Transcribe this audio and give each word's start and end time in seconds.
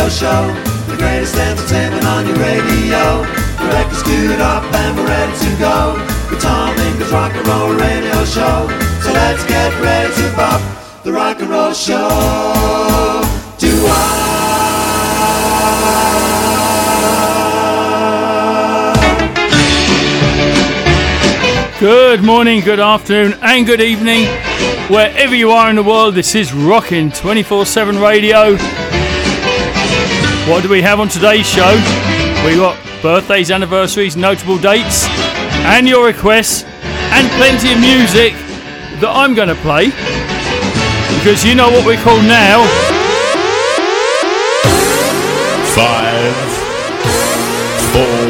radio 0.00 0.08
show. 0.08 0.54
The 0.88 0.96
greatest 0.96 1.36
entertainment 1.36 2.04
on 2.06 2.26
your 2.26 2.36
radio. 2.36 3.20
The 3.60 3.68
record's 3.68 4.02
queued 4.02 4.40
up 4.40 4.64
and 4.64 4.96
we're 4.96 5.06
ready 5.06 5.36
to 5.38 5.56
go. 5.58 5.94
With 6.30 6.40
Tom 6.40 6.74
Ingram's 6.78 7.12
Rock 7.12 7.34
and 7.34 7.46
Roll 7.46 7.74
Radio 7.74 8.24
Show. 8.24 8.68
So 9.02 9.12
let's 9.12 9.44
get 9.44 9.78
ready 9.82 10.14
to 10.14 10.32
pop 10.34 11.02
the 11.02 11.12
Rock 11.12 11.40
and 11.40 11.50
Roll 11.50 11.74
Show. 11.74 12.08
Do 13.58 13.86
I? 13.86 14.26
Good 21.78 22.22
morning, 22.22 22.60
good 22.60 22.80
afternoon, 22.80 23.38
and 23.42 23.66
good 23.66 23.80
evening. 23.80 24.26
Wherever 24.88 25.34
you 25.34 25.50
are 25.50 25.68
in 25.70 25.76
the 25.76 25.82
world, 25.82 26.14
this 26.14 26.34
is 26.34 26.52
Rockin' 26.52 27.10
24 27.12 27.66
7 27.66 27.98
Radio. 27.98 28.56
What 30.50 30.64
do 30.64 30.68
we 30.68 30.82
have 30.82 30.98
on 30.98 31.08
today's 31.08 31.46
show? 31.46 31.70
We 32.44 32.56
got 32.56 32.76
birthdays, 33.02 33.52
anniversaries, 33.52 34.16
notable 34.16 34.58
dates, 34.58 35.06
and 35.62 35.86
your 35.86 36.04
requests, 36.04 36.64
and 36.64 37.30
plenty 37.38 37.72
of 37.72 37.78
music 37.78 38.32
that 38.98 39.12
I'm 39.14 39.36
going 39.36 39.46
to 39.46 39.54
play. 39.62 39.94
Because 41.18 41.44
you 41.46 41.54
know 41.54 41.70
what 41.70 41.86
we 41.86 41.96
call 42.02 42.20
now. 42.26 42.66
Five, 45.70 46.34
four, 47.94 48.26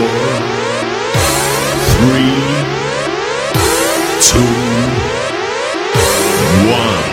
three, 1.96 2.36
two, 4.28 4.60
one. 6.68 7.10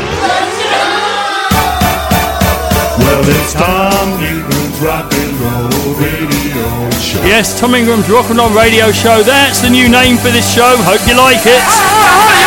Well, 3.00 3.24
it's 3.24 3.54
time 3.54 4.22
you 4.22 4.37
Rock 4.82 5.12
and 5.12 5.34
Roll 5.42 5.96
Radio 5.98 6.90
Show. 7.02 7.24
Yes, 7.26 7.60
Tom 7.60 7.74
Ingram's 7.74 8.08
Rock 8.10 8.30
and 8.30 8.38
Roll 8.38 8.54
Radio 8.54 8.92
Show. 8.92 9.24
That's 9.24 9.60
the 9.60 9.70
new 9.72 9.90
name 9.90 10.18
for 10.18 10.30
this 10.30 10.46
show. 10.54 10.78
Hope 10.86 11.02
you 11.10 11.18
like 11.18 11.42
it. 11.50 11.58
Ah, 11.66 11.74
ah, 11.74 12.22
ah, 12.22 12.47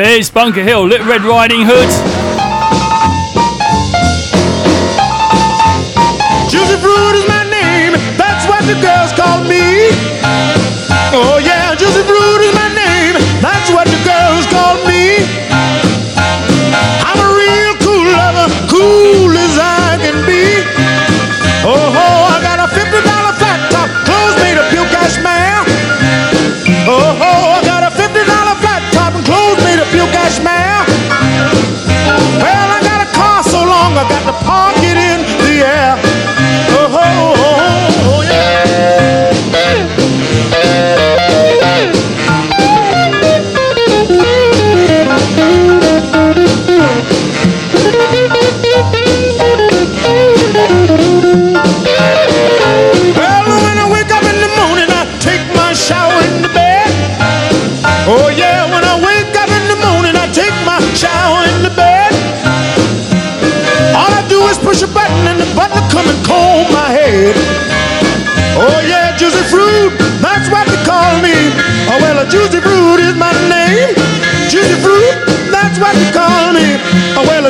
There's 0.00 0.30
Bunker 0.30 0.62
Hill, 0.62 0.86
Little 0.86 1.06
Red 1.06 1.24
Riding 1.24 1.60
Hood. 1.66 2.19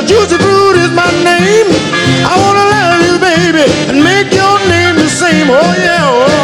Juicy 0.07 0.37
Fruit 0.37 0.75
is 0.77 0.91
my 0.91 1.09
name. 1.23 1.67
I 2.25 2.33
wanna 2.41 2.65
love 2.75 2.99
you, 3.05 3.15
baby, 3.19 3.65
and 3.89 4.03
make 4.03 4.33
your 4.33 4.57
name 4.67 4.95
the 4.95 5.09
same. 5.09 5.47
Oh, 5.49 5.73
yeah. 5.77 6.09
Oh. 6.09 6.40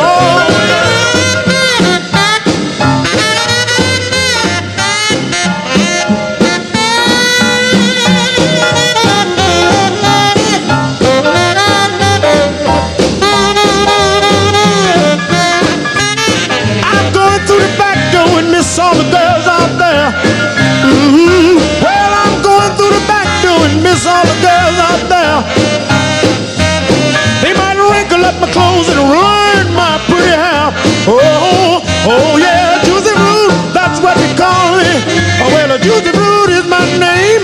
Well, 35.77 36.01
Juicy 36.01 36.11
Fruit 36.11 36.49
is 36.49 36.65
my 36.67 36.85
name. 36.97 37.41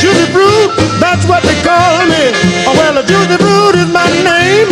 Juicy 0.00 0.26
Fruit, 0.32 0.70
that's 1.00 1.26
what 1.26 1.42
they 1.42 1.54
call 1.62 2.06
me. 2.06 2.32
Oh, 2.66 2.74
well, 2.76 3.02
Juicy 3.02 3.36
Fruit 3.38 3.76
is 3.76 3.88
my 3.92 4.08
name. 4.24 4.68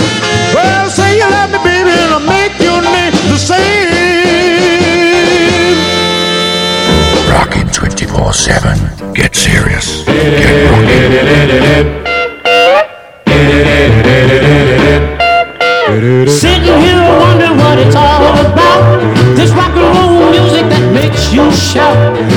Well, 0.55 0.91
say 0.91 1.17
you 1.17 1.29
love 1.31 1.51
me, 1.51 1.59
baby, 1.65 1.91
and 1.91 2.13
I'll 2.13 2.21
make 2.21 2.59
your 2.61 2.83
name 2.83 3.13
the 3.29 3.39
same. 3.39 3.89
Rockin' 7.31 7.69
24 7.69 8.33
7. 8.33 9.15
Get 9.15 9.35
serious. 9.35 10.05
Get 10.05 10.71
rockin'. 10.71 12.09
Sitting 16.29 16.79
here 16.81 17.03
wondering 17.19 17.57
what 17.57 17.79
it's 17.79 17.97
all 17.97 18.37
about. 18.39 19.01
This 19.35 19.51
rock 19.53 19.75
and 19.75 19.97
roll 19.97 20.31
music 20.31 20.69
that 20.69 20.93
makes 20.93 21.33
you 21.33 21.51
shout. 21.53 22.28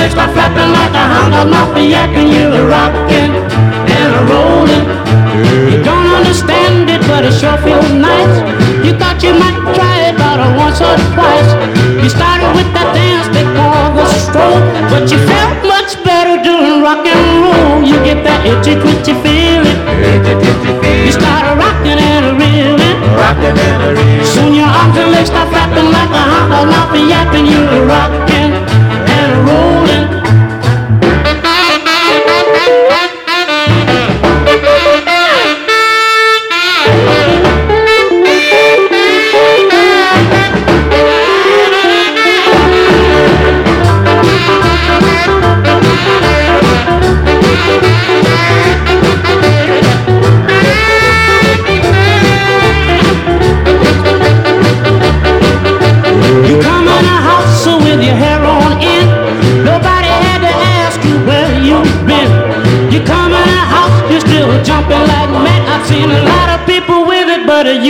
Legs 0.00 0.14
start 0.16 0.32
flapping 0.32 0.72
like 0.72 0.94
a 0.96 1.04
hound 1.12 1.36
yak, 1.76 2.08
and 2.16 2.32
you're 2.32 2.64
rocking 2.64 3.32
and 4.00 4.10
a 4.16 4.22
rolling. 4.32 4.84
You 5.68 5.78
don't 5.84 6.08
understand 6.16 6.88
it, 6.88 7.04
but 7.04 7.28
it 7.28 7.34
sure 7.36 7.60
feels 7.60 7.92
nice. 7.92 8.36
You 8.80 8.96
thought 8.96 9.20
you 9.20 9.36
might 9.36 9.60
try 9.76 10.08
it 10.08 10.16
about 10.16 10.40
a 10.40 10.48
once 10.56 10.80
or 10.80 10.96
twice. 11.12 11.52
You 12.00 12.08
started 12.08 12.48
with 12.56 12.70
that 12.72 12.88
dance 12.96 13.28
they 13.36 13.44
call 13.52 13.92
the 13.92 14.06
stroll, 14.24 14.60
but 14.88 15.04
you 15.12 15.20
felt 15.28 15.52
much 15.68 15.92
better 16.00 16.40
doing 16.40 16.80
rock 16.80 17.04
and 17.04 17.20
roll. 17.44 17.84
You 17.84 18.00
get 18.00 18.24
that 18.24 18.40
itchy 18.48 18.80
twitchy 18.80 19.12
feeling. 19.20 19.80
You 21.04 21.12
started 21.12 21.60
rocking 21.60 22.00
and 22.00 22.24
a 22.24 22.32
reeling. 22.40 22.98
Rockin' 23.20 23.52
and 23.52 23.80
a 23.84 23.90
real. 23.92 24.24
Soon 24.24 24.56
your 24.56 24.70
arms 24.70 24.96
and 24.96 25.12
legs 25.12 25.28
start 25.28 25.52
flapping 25.52 25.92
like 25.92 26.08
a 26.08 26.24
hound 26.24 26.72
yak, 27.04 27.34
and 27.36 27.46
you're 27.48 27.84
rocking 27.84 28.16
and 28.16 28.19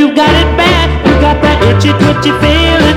you 0.00 0.08
got 0.17 0.32
it 0.32 0.49
bad. 0.56 0.88
You 1.05 1.12
got 1.20 1.37
that 1.44 1.61
itchy 1.69 1.93
twitchy 1.93 2.32
feeling. 2.41 2.97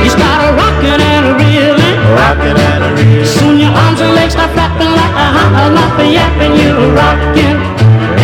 You 0.00 0.08
start 0.08 0.48
a 0.48 0.56
rocking 0.56 0.96
and 0.96 1.22
a 1.28 1.32
reeling. 1.36 1.96
Rockin' 2.16 2.56
and 2.56 2.80
a 2.80 2.90
real. 2.96 3.28
Soon 3.28 3.60
your 3.60 3.68
arms 3.76 4.00
and 4.00 4.16
legs 4.16 4.32
start 4.32 4.56
flapping 4.56 4.88
like 4.88 5.12
a 5.12 5.26
hot 5.36 5.52
enough 5.68 6.00
yap, 6.00 6.32
and 6.40 6.56
you're 6.56 6.80
rocking 6.96 7.60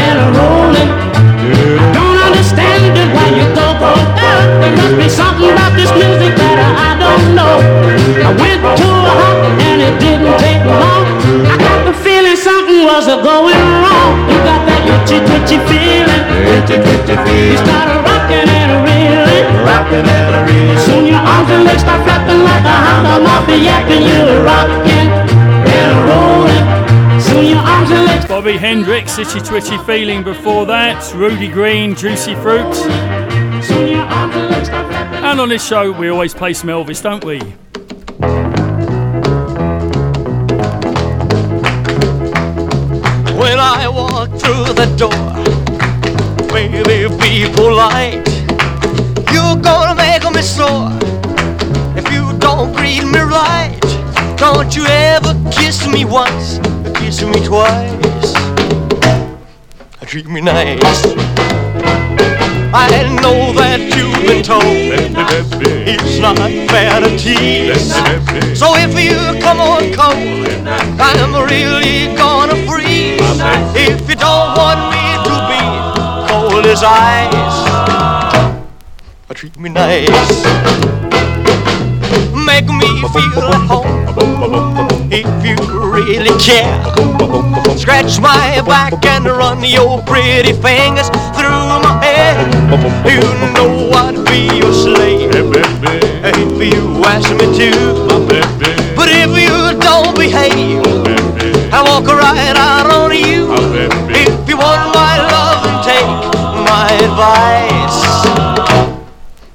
and 0.00 0.16
a 0.16 0.28
rolling. 0.32 0.90
I 1.76 1.84
don't 1.92 2.18
understand 2.24 2.96
it 2.96 3.08
why 3.12 3.28
you 3.36 3.44
go 3.52 3.68
for 3.76 4.00
that. 4.00 4.40
There 4.64 4.72
must 4.72 4.96
be 4.96 5.08
something 5.12 5.52
about 5.52 5.76
this 5.76 5.92
music 5.92 6.32
that 6.32 6.56
I, 6.56 6.70
I 6.88 6.92
don't 6.96 7.36
know. 7.36 7.56
I 8.16 8.32
went 8.32 8.64
to 8.64 8.88
a 8.88 9.12
hop 9.12 9.44
and 9.60 9.78
it 9.92 9.94
didn't 10.00 10.36
take 10.40 10.64
long. 10.64 11.04
I 11.52 11.60
got 11.60 11.84
the 11.84 11.92
feeling 12.00 12.38
something 12.40 12.88
was 12.88 13.12
a 13.12 13.20
going 13.20 13.60
wrong. 13.84 14.24
You 14.24 14.40
got 14.40 14.64
that 14.64 14.80
itchy 14.88 15.20
twitchy 15.20 15.60
feeling. 15.68 15.81
Itchy 16.62 16.76
twitchy 16.76 17.12
You 17.12 17.18
feel. 17.26 17.58
started 17.64 18.00
rocking 18.06 18.48
and 18.48 18.70
a 18.70 18.78
reeling. 18.86 19.66
Rockin' 19.66 20.06
and 20.06 20.34
a 20.36 20.40
real. 20.46 20.78
Soon 20.86 21.06
your 21.06 21.16
arms 21.18 21.50
and 21.50 21.64
legs 21.64 21.82
start 21.82 22.02
flapping 22.04 22.42
like 22.44 22.64
a 22.64 22.76
hound 22.86 23.06
on 23.06 23.26
off 23.26 23.46
the 23.46 23.56
yak 23.58 23.90
and 23.90 24.04
you're 24.04 24.44
rocking 24.44 25.08
and 25.74 25.90
a 25.92 26.00
rolling. 26.08 27.20
Soon 27.20 27.44
your 27.46 27.58
arms 27.58 27.90
and 27.90 28.04
legs 28.06 28.26
Bobby 28.26 28.56
Hendricks, 28.56 29.18
Itchy 29.18 29.40
Twitchy 29.40 29.78
Feeling 29.78 30.22
before 30.22 30.66
that. 30.66 31.12
Rudy 31.14 31.48
Green, 31.48 31.94
Juicy 31.94 32.34
Fruit. 32.36 32.74
soon 32.74 33.88
your 33.88 34.02
arms 34.04 34.34
and 34.36 34.50
legs 34.50 34.68
start 34.68 34.86
flapping. 34.88 35.24
And 35.24 35.40
on 35.40 35.48
this 35.48 35.66
show, 35.66 35.90
we 35.92 36.08
always 36.08 36.32
play 36.34 36.52
some 36.52 36.68
Elvis, 36.70 37.02
don't 37.02 37.24
we? 37.24 37.40
When 43.40 43.58
I 43.58 43.88
walk 43.88 44.30
through 44.40 44.74
the 44.74 44.86
door, 44.96 45.61
baby, 46.52 47.08
be 47.18 47.50
polite. 47.52 48.28
You're 49.32 49.56
gonna 49.56 49.94
make 49.94 50.24
me 50.34 50.42
sore 50.42 50.92
if 51.96 52.10
you 52.12 52.36
don't 52.38 52.72
greet 52.76 53.04
me 53.04 53.20
right. 53.20 53.80
Don't 54.36 54.74
you 54.76 54.84
ever 54.86 55.34
kiss 55.50 55.86
me 55.86 56.04
once, 56.04 56.58
or 56.84 56.92
kiss 56.92 57.22
me 57.22 57.44
twice. 57.44 58.34
Treat 60.12 60.26
me 60.26 60.42
nice. 60.42 61.06
I 62.74 62.88
know 63.22 63.52
that 63.54 63.80
you've 63.96 64.26
been 64.28 64.42
told 64.42 64.62
it's 65.88 66.18
not 66.18 66.36
fair 66.68 67.00
to 67.00 67.08
tease. 67.16 67.94
So 68.58 68.74
if 68.76 68.92
you 68.92 69.16
come 69.40 69.60
on 69.60 69.88
cold, 69.96 70.48
I'm 71.00 71.32
really 71.48 72.14
gonna 72.14 72.56
freeze. 72.68 73.20
If 73.74 74.06
you 74.06 74.16
don't 74.16 74.52
want 74.60 74.80
me 74.92 75.04
to 75.28 75.34
be 75.48 75.51
as 76.66 76.82
ice, 76.84 77.58
treat 79.34 79.58
me 79.58 79.68
nice. 79.68 80.08
Make 82.34 82.66
me 82.66 83.02
feel 83.14 83.48
at 83.50 83.66
home 83.66 85.08
if 85.10 85.26
you 85.44 85.56
really 85.90 86.36
care. 86.38 86.82
Scratch 87.76 88.20
my 88.20 88.62
back 88.66 89.04
and 89.06 89.24
run 89.26 89.64
your 89.64 90.02
pretty 90.02 90.52
fingers 90.52 91.08
through 91.34 91.66
my 91.82 91.98
hair. 92.04 92.34
You 93.08 93.20
know 93.54 93.90
I'd 93.94 94.24
be 94.26 94.58
your 94.58 94.72
slave 94.72 95.30
if 95.34 96.74
you 96.74 97.02
ask 97.04 97.30
me 97.32 97.46
to. 97.58 97.70
But 98.94 99.08
if 99.10 99.30
you 99.36 99.78
don't 99.80 100.14
behave, 100.16 100.82
I 101.72 101.82
walk 101.82 102.06
right 102.06 102.56
out 102.56 102.90
on 102.90 103.10
you. 103.10 103.50
If 104.14 104.48
you 104.48 104.56
want 104.58 104.94
my 104.94 105.18
love 105.30 105.51
advice, 107.00 107.98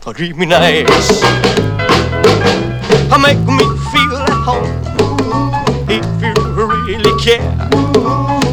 oh, 0.05 0.13
treat 0.13 0.35
me 0.35 0.45
nice. 0.45 1.21
Oh, 3.09 3.19
Make 3.19 3.39
me 3.39 3.65
feel 3.91 4.15
at 4.17 4.29
home 4.45 4.67
if 5.89 6.05
you 6.21 6.33
really 6.53 7.13
care. 7.21 7.55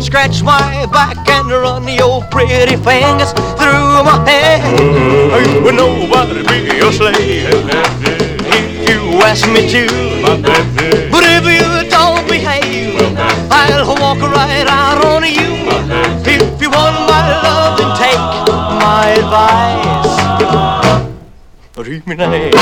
Scratch 0.00 0.42
my 0.42 0.86
back 0.92 1.16
and 1.28 1.48
run 1.50 1.86
your 1.88 2.22
pretty 2.30 2.76
fingers 2.76 3.32
through 3.58 4.02
my 4.08 4.22
hair. 4.26 4.60
Mm-hmm. 4.78 5.64
You 5.66 5.72
know 5.72 5.90
I'd 6.14 6.46
be 6.46 6.76
your 6.76 6.92
slave 6.92 7.18
if 8.46 8.88
you 8.88 9.00
ask 9.22 9.46
me 9.48 9.68
to. 9.70 9.86
But 11.10 11.24
if 11.24 11.44
you 11.44 11.88
don't 11.90 12.26
behave, 12.28 12.96
I'll 13.50 13.94
walk 14.00 14.20
right 14.20 14.66
out 14.66 15.04
on 15.04 15.22
you. 15.24 15.54
If 16.26 16.60
you 16.62 16.70
want 16.70 16.96
my 17.08 17.42
love, 17.42 17.78
then 17.78 17.90
take 17.96 18.13
advice. 19.24 21.04
Treat 21.74 22.06
me 22.06 22.14
nice. 22.14 22.54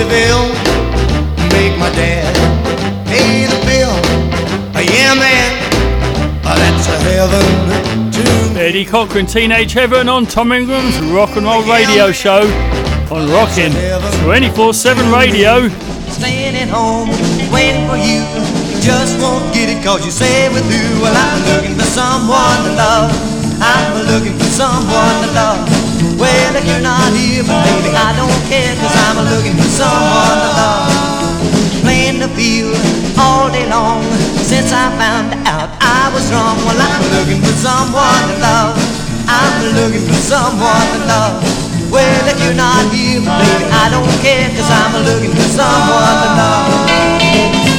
Make 0.00 1.76
my 1.76 1.90
dad 1.92 2.32
pay 3.04 3.44
the 3.44 3.60
bill. 3.68 3.92
Yeah, 4.80 5.12
man, 5.12 5.52
oh, 6.42 6.56
that's 6.56 6.88
a 6.88 6.96
heaven. 7.04 8.56
Eddie 8.56 8.86
Cochran, 8.86 9.26
Teenage 9.26 9.74
Heaven 9.74 10.08
on 10.08 10.24
Tom 10.24 10.52
Ingram's 10.52 10.98
Rock 11.12 11.36
and 11.36 11.44
Roll 11.44 11.66
yeah, 11.66 11.74
Radio 11.74 12.12
Show 12.12 12.48
on 13.12 13.28
Rockin' 13.28 13.72
24 14.24 14.72
7 14.72 15.12
Radio. 15.12 15.68
Staying 16.08 16.56
at 16.56 16.68
home, 16.68 17.10
waiting 17.52 17.86
for 17.86 17.96
you. 18.00 18.24
just 18.80 19.20
won't 19.20 19.52
get 19.52 19.68
it 19.68 19.84
cause 19.84 20.00
you 20.00 20.12
with 20.54 20.64
you. 20.72 21.02
Well, 21.02 21.12
I'm 21.12 21.44
looking 21.54 21.76
for 21.76 21.84
someone 21.84 22.64
to 22.64 22.72
love. 22.72 23.12
I'm 23.60 24.06
looking 24.08 24.38
for 24.38 24.44
someone 24.44 25.28
to 25.28 25.32
love. 25.34 25.79
Well, 26.20 26.52
if 26.52 26.68
you're 26.68 26.84
not 26.84 27.16
here, 27.16 27.40
baby, 27.40 27.96
I 27.96 28.12
don't 28.12 28.40
care 28.44 28.76
cause 28.76 28.92
I'm 29.08 29.24
looking 29.24 29.56
for 29.56 29.70
someone 29.72 30.36
to 30.44 30.50
love. 30.52 30.92
Playing 31.80 32.20
the 32.20 32.28
field 32.36 32.76
all 33.16 33.48
day 33.48 33.64
long 33.72 34.04
since 34.44 34.68
I 34.68 34.92
found 35.00 35.32
out 35.48 35.72
I 35.80 36.12
was 36.12 36.28
wrong. 36.28 36.60
Well, 36.68 36.76
I'm 36.76 37.04
looking 37.16 37.40
for 37.40 37.56
someone 37.56 38.24
to 38.28 38.36
love. 38.36 38.76
I'm 39.32 39.72
looking 39.72 40.04
for 40.04 40.20
someone 40.20 40.86
to 40.92 41.00
love. 41.08 41.40
Well, 41.88 42.22
if 42.28 42.36
you're 42.44 42.52
not 42.52 42.84
here, 42.92 43.24
baby, 43.24 43.64
I 43.72 43.88
don't 43.88 44.12
care, 44.20 44.52
cause 44.52 44.68
I'm 44.68 45.00
looking 45.00 45.32
for 45.32 45.48
someone 45.56 46.16
to 46.20 46.30
love. 46.36 47.69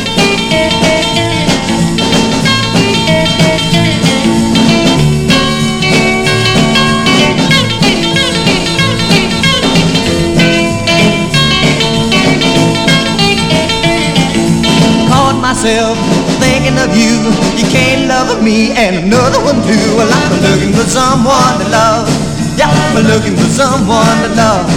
Myself 15.41 15.97
thinking 16.37 16.77
of 16.77 16.93
you. 16.93 17.17
You 17.57 17.65
can't 17.73 18.07
love 18.07 18.41
me 18.43 18.71
and 18.77 19.09
another 19.09 19.41
one 19.41 19.57
too. 19.65 19.85
Well, 19.97 20.07
I'm 20.07 20.37
looking 20.45 20.71
for 20.71 20.85
someone 20.85 21.57
to 21.59 21.67
love. 21.73 22.05
Yeah, 22.55 22.69
I'm 22.69 23.01
looking 23.09 23.35
for 23.35 23.49
someone 23.49 24.17
to 24.21 24.29
love. 24.37 24.69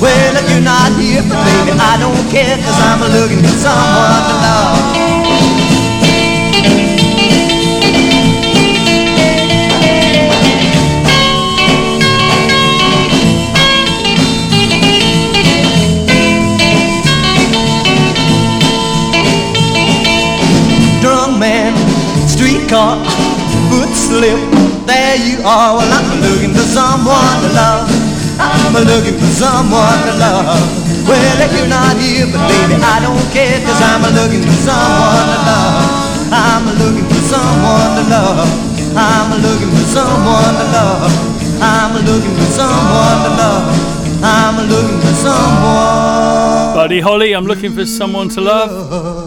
Well, 0.00 0.32
if 0.38 0.46
you're 0.50 0.62
not 0.62 0.94
here, 0.98 1.22
but 1.26 1.42
baby, 1.42 1.74
I 1.74 1.98
don't 1.98 2.22
care, 2.30 2.56
cause 2.62 2.78
I'm 2.78 3.02
looking 3.10 3.42
for 3.42 3.56
someone 3.58 4.22
to 4.30 4.34
love. 4.46 5.11
Streetcar, 22.72 22.96
foot 23.68 23.92
slip. 23.92 24.40
There 24.88 25.16
you 25.16 25.44
are. 25.44 25.76
Well, 25.76 25.92
I'm 25.92 26.08
looking 26.24 26.52
for 26.56 26.64
someone 26.64 27.36
to 27.44 27.50
love. 27.52 27.88
I'm 28.40 28.72
looking 28.72 29.18
for 29.20 29.32
someone 29.36 30.00
to 30.08 30.12
love. 30.16 30.56
Well, 31.06 31.36
if 31.44 31.52
you're 31.52 31.68
not 31.68 31.96
here, 32.00 32.26
but 32.32 32.40
baby, 32.48 32.80
I 32.80 33.04
don't 33.04 33.20
care, 33.30 33.60
cause 33.60 33.80
I'm 33.80 34.02
looking 34.16 34.42
for 34.42 34.58
someone 34.64 35.26
to 35.28 35.38
love. 35.44 35.84
I'm 36.32 36.64
looking 36.80 37.06
for 37.12 37.22
someone 37.28 37.92
to 37.98 38.04
love. 38.08 38.48
I'm 38.96 39.30
looking 39.44 39.70
for 39.70 39.86
someone 39.92 40.54
to 40.56 40.66
love. 40.72 41.12
I'm 41.60 41.92
looking 42.08 42.34
for 42.40 42.48
someone 42.56 43.18
to 43.24 43.32
love. 43.36 43.92
I'm 44.24 44.56
looking 44.68 45.00
for 45.00 45.14
someone. 45.14 46.74
Buddy 46.74 47.00
Holly, 47.00 47.32
I'm 47.34 47.44
looking 47.44 47.72
for 47.72 47.84
someone 47.84 48.28
to 48.30 48.40
love. 48.40 49.21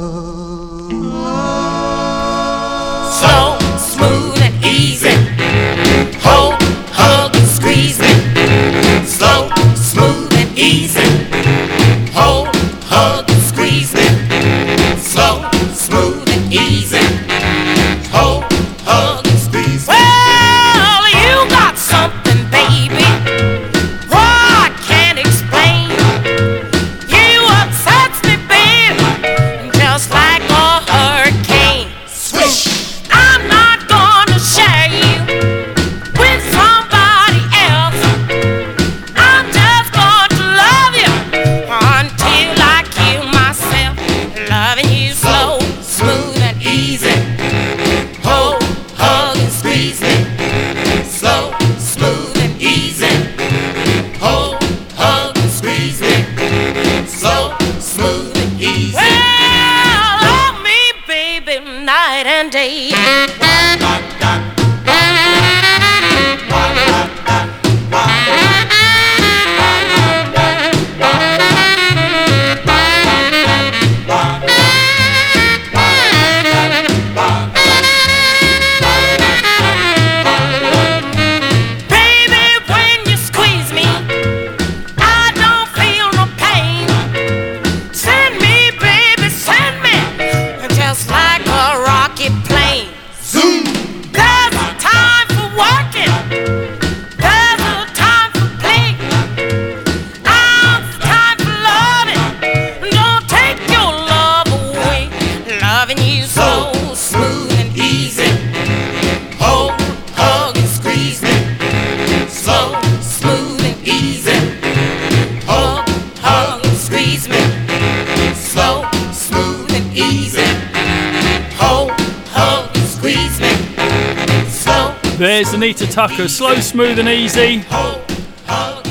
There's 125.35 125.51
Anita 125.51 125.85
Tucker, 125.85 126.29
slow, 126.29 126.55
smooth, 126.61 126.97
and 126.97 127.09
easy. 127.09 127.59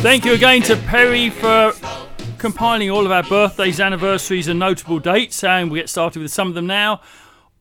Thank 0.03 0.27
you 0.27 0.35
again 0.35 0.61
to 0.65 0.77
Perry 0.77 1.31
for 1.31 1.73
compiling 2.37 2.91
all 2.91 3.07
of 3.07 3.13
our 3.13 3.23
birthdays, 3.23 3.81
anniversaries, 3.81 4.47
and 4.47 4.59
notable 4.59 4.99
dates. 4.99 5.43
And 5.43 5.71
we 5.71 5.79
get 5.79 5.89
started 5.89 6.21
with 6.21 6.31
some 6.31 6.49
of 6.49 6.55
them 6.55 6.67
now. 6.67 7.01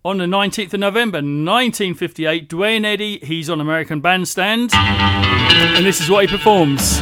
On 0.03 0.17
the 0.17 0.25
19th 0.25 0.73
of 0.73 0.81
November 0.81 1.19
1958, 1.19 2.49
Duane 2.49 2.83
Eddy, 2.83 3.19
he's 3.19 3.49
on 3.49 3.61
American 3.61 4.01
Bandstand. 4.01 4.71
And 4.73 5.85
this 5.85 6.01
is 6.01 6.09
what 6.09 6.29
he 6.29 6.35
performs. 6.35 6.99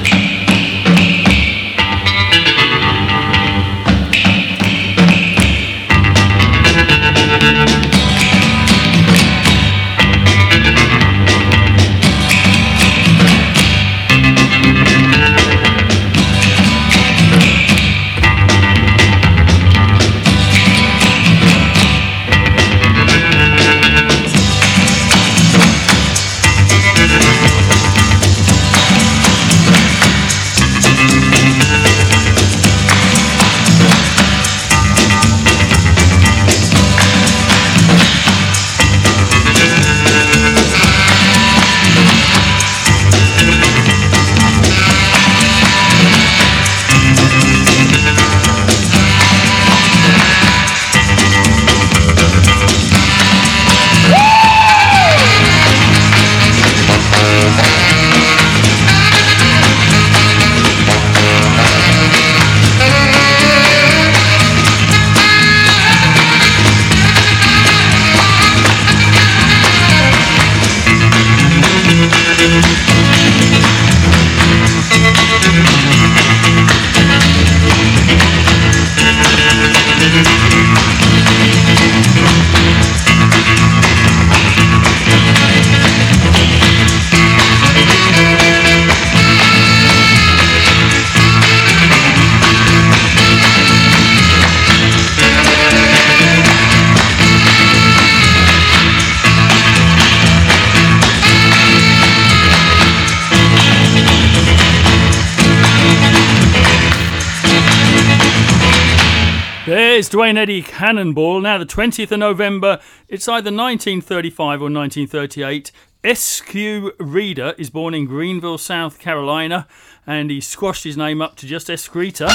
Duane 110.12 110.36
Eddy 110.36 110.62
Cannonball. 110.62 111.40
Now, 111.40 111.58
the 111.58 111.66
20th 111.66 112.12
of 112.12 112.20
November, 112.20 112.82
it's 113.08 113.30
either 113.30 113.50
1935 113.50 114.62
or 114.62 114.70
1938. 114.70 115.72
Eskew 116.04 116.92
Reeder 117.00 117.56
is 117.58 117.70
born 117.70 117.94
in 117.94 118.08
Greenville, 118.08 118.58
South 118.58 119.00
Carolina, 119.00 119.70
and 120.06 120.30
he 120.30 120.42
squashed 120.42 120.84
his 120.84 120.98
name 120.98 121.22
up 121.22 121.38
to 121.38 121.48
just 121.48 121.70
Esquerita. 121.70 122.28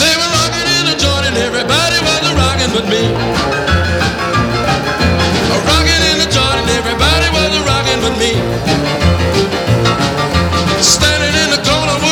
They 0.00 0.16
were 0.18 0.30
rocking 0.34 0.98
joint 0.98 1.36
everybody 1.36 2.00
was 2.02 2.34
rocking 2.34 2.72
with 2.74 2.88
me. 2.90 3.53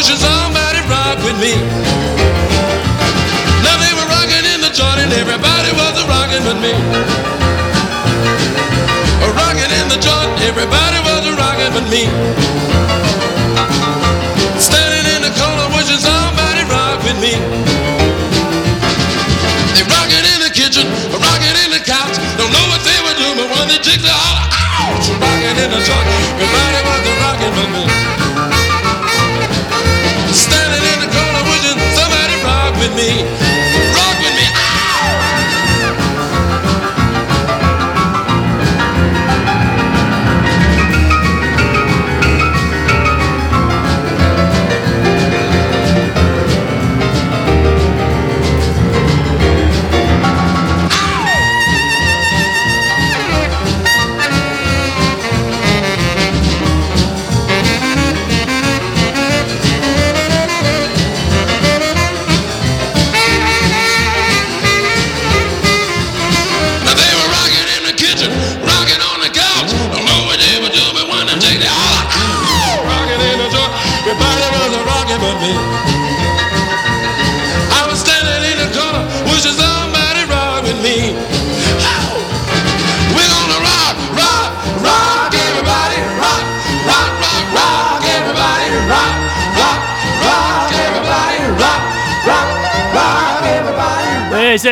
Wishing 0.02 0.18
somebody 0.18 0.82
rock 0.90 1.14
with 1.22 1.38
me. 1.38 1.54
Now 3.62 3.78
they 3.78 3.94
were 3.94 4.08
rocking 4.10 4.42
in 4.50 4.58
the 4.58 4.72
joint 4.74 4.98
and 4.98 5.14
everybody 5.14 5.70
was 5.78 5.94
rocking 6.10 6.42
with 6.42 6.58
me. 6.58 6.74
Rocking 9.38 9.70
in 9.78 9.86
the 9.86 9.98
joint, 10.02 10.30
everybody 10.42 10.98
was 11.06 11.22
rocking 11.38 11.70
with 11.70 11.86
me. 11.86 12.10
Standing 14.58 15.06
in 15.14 15.22
the 15.22 15.30
corner 15.38 15.70
wishing 15.70 16.02
somebody 16.02 16.66
rock 16.66 16.98
with 17.06 17.22
me. 17.22 17.38
They 19.78 19.86
rocking 19.86 20.26
in 20.34 20.38
the 20.42 20.50
kitchen, 20.50 20.82
rocking 21.14 21.56
in 21.62 21.70
the 21.70 21.78
couch. 21.78 22.18
Don't 22.42 22.50
know 22.50 22.66
what 22.74 22.82
they 22.82 22.98
were 23.06 23.14
doing, 23.22 23.38
but 23.38 23.48
when 23.54 23.70
they 23.70 23.78
jigged 23.78 24.02
holler, 24.02 24.50
ouch! 24.50 25.14
Rocking 25.22 25.62
in 25.62 25.70
the 25.70 25.80
truck, 25.86 26.06
everybody 26.34 26.80
was 26.90 27.06
rocking 27.22 27.54
with 27.54 27.70
me. 27.70 28.21
Me. 32.94 33.41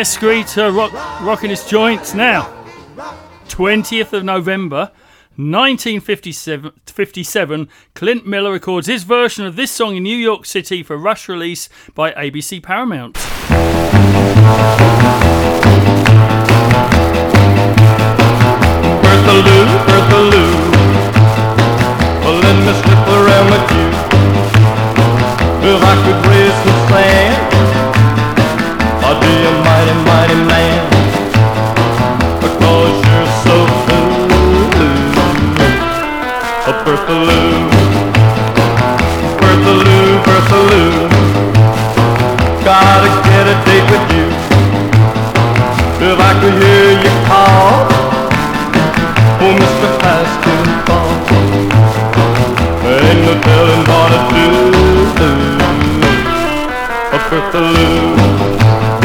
Esquerita 0.00 0.74
rock, 0.74 0.94
rocking 1.20 1.50
his 1.50 1.66
joints 1.66 2.14
now. 2.14 2.48
20th 3.48 4.14
of 4.14 4.24
November, 4.24 4.90
1957, 5.36 6.72
57, 6.86 7.68
Clint 7.94 8.26
Miller 8.26 8.52
records 8.52 8.86
his 8.86 9.02
version 9.02 9.44
of 9.44 9.56
this 9.56 9.70
song 9.70 9.96
in 9.96 10.02
New 10.02 10.16
York 10.16 10.46
City 10.46 10.82
for 10.82 10.96
rush 10.96 11.28
release 11.28 11.68
by 11.94 12.12
ABC 12.12 12.62
Paramount. 12.62 13.12
Bertha 19.02 19.34
Lou, 19.34 19.66
Bertha 19.84 20.20
Lou. 20.32 20.50
Well, 22.24 22.40
let 22.40 22.56
me 22.64 22.72
slip 22.80 23.06
around 23.06 23.50
with. 23.50 23.68
If 25.62 25.82
I 25.84 25.94
could 26.02 26.26
raise 26.26 26.56
some 26.64 26.88
sand, 26.88 27.69
a 29.30 29.52
mighty, 29.66 29.94
mighty 30.10 30.38
man. 30.50 30.80
Because 32.42 32.96
you're 33.06 33.30
so 33.44 33.56
blue. 33.86 34.20
Bertha. 36.84 37.14
Bertha 39.40 39.72
Bertha 40.26 40.58
Lou. 40.70 40.90
Gotta 42.64 43.10
get 43.28 43.44
a 43.54 43.56
date 43.66 43.86
with 43.92 44.06
you. 44.16 44.26
If 46.08 46.18
I 46.18 46.32
could 46.40 46.56
hear 46.62 46.88
you 47.04 47.12
call. 47.28 47.86
Oh, 49.42 49.54
Mr. 49.60 49.90
Ain't 52.90 53.20
no 53.24 53.32
telling 53.40 53.82
what 53.90 54.10
to 54.12 54.20
do 54.34 54.46
with 57.30 57.52
the 57.52 57.60
Lou 57.60 58.99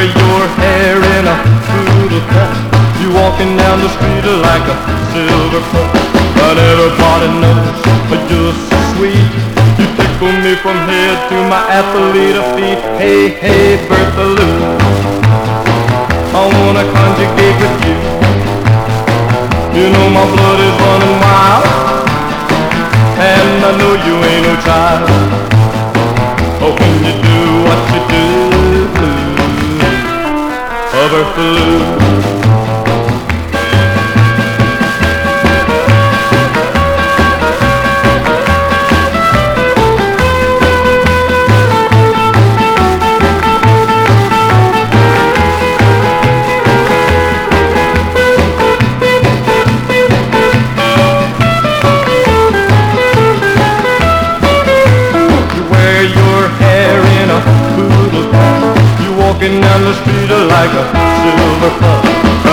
wear 0.00 0.08
your 0.08 0.42
hair 0.60 0.96
in 0.96 1.24
a 1.28 1.36
poodle 1.68 2.24
cut 2.32 2.52
You're 3.00 3.12
walking 3.12 3.56
down 3.56 3.80
the 3.84 3.90
street 3.96 4.24
like 4.48 4.64
a 4.64 4.76
silver 5.12 5.62
cup 5.70 5.92
But 6.36 6.56
everybody 6.56 7.28
knows 7.40 7.90
you're 8.30 8.52
so 8.52 8.78
sweet. 8.94 9.30
You 9.78 9.86
tickle 9.96 10.34
me 10.42 10.54
from 10.62 10.76
head 10.88 11.16
to 11.30 11.36
my 11.46 11.62
athlete 11.78 12.38
feet. 12.54 12.80
Hey, 12.98 13.28
hey, 13.42 13.76
Bertha 13.88 14.24
Lou. 14.36 14.56
I 16.34 16.42
wanna 16.54 16.84
conjugate 16.94 17.56
with 17.62 17.76
you. 17.86 17.98
You 19.76 19.86
know 19.94 20.06
my 20.10 20.26
blood 20.34 20.60
is 20.68 20.76
running 20.82 21.16
wild, 21.22 21.66
and 23.18 23.64
I 23.68 23.72
know 23.78 23.92
you 24.06 24.14
ain't 24.30 24.42
no 24.48 24.54
child. 24.66 25.10
Oh, 26.62 26.74
when 26.78 26.94
you 27.06 27.14
do 27.28 27.38
what 27.66 27.80
you 27.94 28.00
do, 28.14 28.49
oh, 31.02 32.29
Walking 59.50 59.62
down 59.62 59.82
the 59.82 59.94
street 59.94 60.30
like 60.30 60.70
a 60.78 60.84
silver 61.18 61.74
cup. 61.82 62.04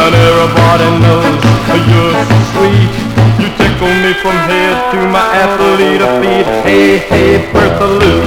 And 0.02 0.16
everybody 0.18 0.90
knows 0.98 1.46
you're 1.86 2.18
so 2.26 2.38
sweet. 2.58 2.90
You 3.38 3.48
tickle 3.54 3.94
me 4.02 4.18
from 4.18 4.34
head 4.50 4.76
to 4.94 4.98
my 5.06 5.22
athlete 5.38 6.02
feet. 6.18 6.48
Hey, 6.66 6.98
hey, 6.98 7.54
Bertha 7.54 7.86
Lou. 7.86 8.18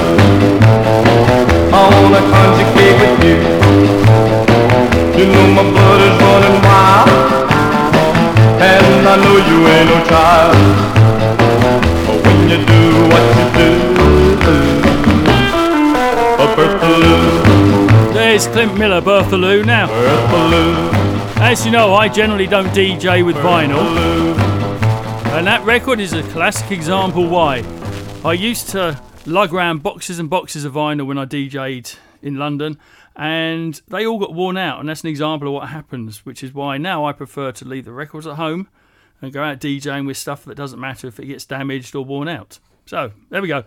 I 1.73 1.83
wanna 1.91 2.21
conjugate 2.31 2.95
with 3.01 3.19
you. 3.27 3.39
You 5.19 5.25
know 5.33 5.47
my 5.51 5.63
blood 5.67 6.01
is 6.07 6.15
running 6.23 6.57
wild. 6.63 7.11
And 8.71 9.03
I 9.05 9.15
know 9.19 9.35
you 9.49 9.57
ain't 9.67 9.87
no 9.91 9.97
child. 10.07 10.55
But 12.07 12.17
when 12.23 12.39
you 12.47 12.59
do 12.63 12.81
what 13.11 13.25
you 13.35 13.45
do, 13.59 13.69
Bertha 16.55 16.87
Lou, 16.87 17.80
There's 18.31 18.47
Clint 18.47 18.77
Miller, 18.77 19.01
Bertha 19.01 19.35
Lou. 19.35 19.61
Now, 19.61 19.87
Bertha 19.87 20.47
Lou, 20.47 20.89
as 21.43 21.65
you 21.65 21.71
know, 21.71 21.93
I 21.93 22.07
generally 22.07 22.47
don't 22.47 22.69
DJ 22.69 23.25
with 23.25 23.35
vinyl, 23.35 23.81
and 25.33 25.45
that 25.45 25.61
record 25.65 25.99
is 25.99 26.13
a 26.13 26.23
classic 26.29 26.71
example 26.71 27.27
why. 27.27 27.57
I 28.23 28.31
used 28.31 28.69
to 28.69 28.97
lug 29.25 29.53
around 29.53 29.83
boxes 29.83 30.17
and 30.17 30.29
boxes 30.29 30.63
of 30.63 30.71
vinyl 30.71 31.07
when 31.07 31.17
I 31.17 31.25
DJ'd 31.25 31.99
in 32.21 32.37
London, 32.37 32.79
and 33.17 33.81
they 33.89 34.07
all 34.07 34.17
got 34.17 34.33
worn 34.33 34.55
out, 34.55 34.79
and 34.79 34.87
that's 34.87 35.03
an 35.03 35.09
example 35.09 35.49
of 35.49 35.53
what 35.55 35.67
happens, 35.67 36.25
which 36.25 36.41
is 36.41 36.53
why 36.53 36.77
now 36.77 37.03
I 37.03 37.11
prefer 37.11 37.51
to 37.51 37.65
leave 37.65 37.83
the 37.83 37.91
records 37.91 38.25
at 38.25 38.37
home 38.37 38.69
and 39.21 39.33
go 39.33 39.43
out 39.43 39.59
DJing 39.59 40.07
with 40.07 40.15
stuff 40.15 40.45
that 40.45 40.55
doesn't 40.55 40.79
matter 40.79 41.05
if 41.07 41.19
it 41.19 41.25
gets 41.25 41.45
damaged 41.45 41.97
or 41.97 42.05
worn 42.05 42.29
out. 42.29 42.59
So 42.85 43.11
there 43.29 43.41
we 43.41 43.49
go. 43.49 43.65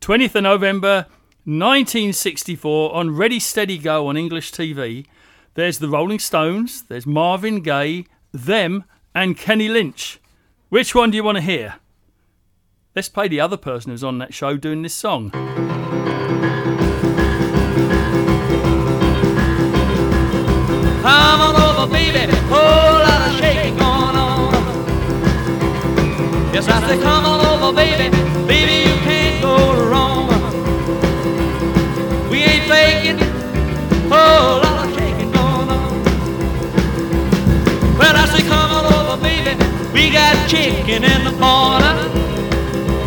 20th 0.00 0.34
of 0.34 0.44
November 0.44 1.04
1964 1.48 2.94
on 2.94 3.16
Ready 3.16 3.40
Steady 3.40 3.78
Go 3.78 4.08
on 4.08 4.18
English 4.18 4.52
TV. 4.52 5.06
There's 5.54 5.78
the 5.78 5.88
Rolling 5.88 6.18
Stones, 6.18 6.82
there's 6.82 7.06
Marvin 7.06 7.62
Gaye, 7.62 8.04
them, 8.32 8.84
and 9.14 9.34
Kenny 9.34 9.66
Lynch. 9.66 10.20
Which 10.68 10.94
one 10.94 11.10
do 11.10 11.16
you 11.16 11.24
want 11.24 11.36
to 11.36 11.42
hear? 11.42 11.76
Let's 12.94 13.08
play 13.08 13.28
the 13.28 13.40
other 13.40 13.56
person 13.56 13.92
who's 13.92 14.04
on 14.04 14.18
that 14.18 14.34
show 14.34 14.58
doing 14.58 14.82
this 14.82 14.92
song. 14.92 15.30
Come 15.30 15.46
on 21.40 21.56
over, 21.56 21.90
baby. 21.90 22.30
Whole 22.50 22.60
lot 22.60 23.26
of 23.26 23.38
shaking 23.38 23.78
going 23.78 24.16
on. 24.16 24.52
Yes, 26.52 26.68
I 26.68 26.86
say, 26.88 27.00
come 27.02 27.24
on 27.24 27.40
over, 27.46 27.74
baby. 27.74 28.17
We 39.98 40.10
got 40.10 40.48
chicken 40.48 41.02
in 41.02 41.24
the 41.24 41.32
corner. 41.42 41.94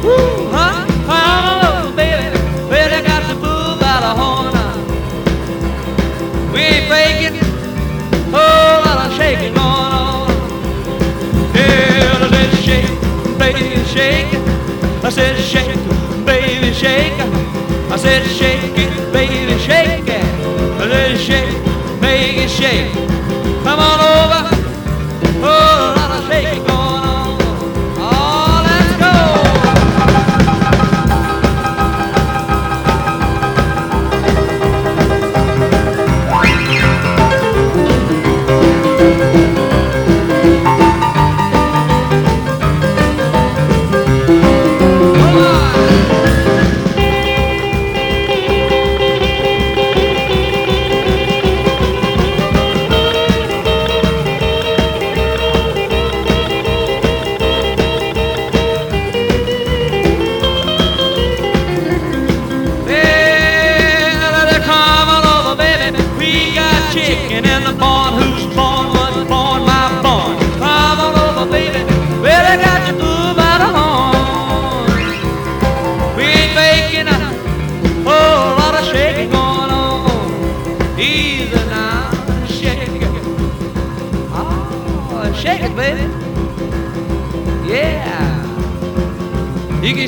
Woo, 0.03 0.51
huh? 0.51 0.85
Come 1.07 1.45
on 1.47 1.87
over, 1.87 1.95
baby. 1.95 2.37
They 2.67 3.01
got 3.01 3.23
the 3.29 3.35
bull 3.35 3.79
by 3.79 3.97
the 4.03 4.11
horn. 4.19 4.51
We 6.51 6.59
ain't 6.59 6.87
faking. 6.91 7.39
Oh, 8.33 8.83
lot 8.83 9.09
of 9.09 9.15
shaking 9.15 9.53
going 9.53 9.93
on. 10.03 10.27
Yeah, 11.55 12.25
I 12.25 12.29
said 12.29 12.51
shake, 12.65 12.91
baby, 13.39 13.83
shake. 13.95 14.33
I 15.01 15.09
said 15.09 15.37
shake, 15.39 16.25
baby, 16.25 16.73
shake. 16.73 17.17
I 17.89 17.95
said 17.95 18.25
shake 18.27 18.77
it, 18.77 19.13
baby, 19.13 19.57
shake 19.59 20.09
it. 20.09 20.25
I 20.81 20.89
said 20.89 21.17
shake, 21.17 22.01
baby, 22.01 22.47
shake. 22.49 23.00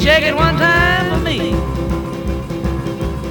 Shake 0.03 0.23
it 0.23 0.35
one 0.35 0.57
time 0.57 1.13
for 1.13 1.23
me. 1.23 1.51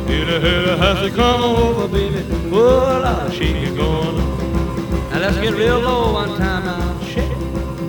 You 0.09 0.25
know, 0.25 0.77
has 0.79 1.01
to 1.07 1.15
come 1.15 1.43
over, 1.43 1.87
baby. 1.87 2.25
Oh, 2.51 2.99
a 2.99 3.01
lot 3.01 3.27
of 3.27 3.35
shaking 3.35 3.75
going 3.75 4.19
on. 4.19 5.11
Now 5.11 5.19
let's 5.19 5.37
get 5.37 5.53
real 5.53 5.81
low 5.81 6.15
one 6.15 6.39
time 6.39 6.65
now. 6.65 6.99
Shake, 7.01 7.29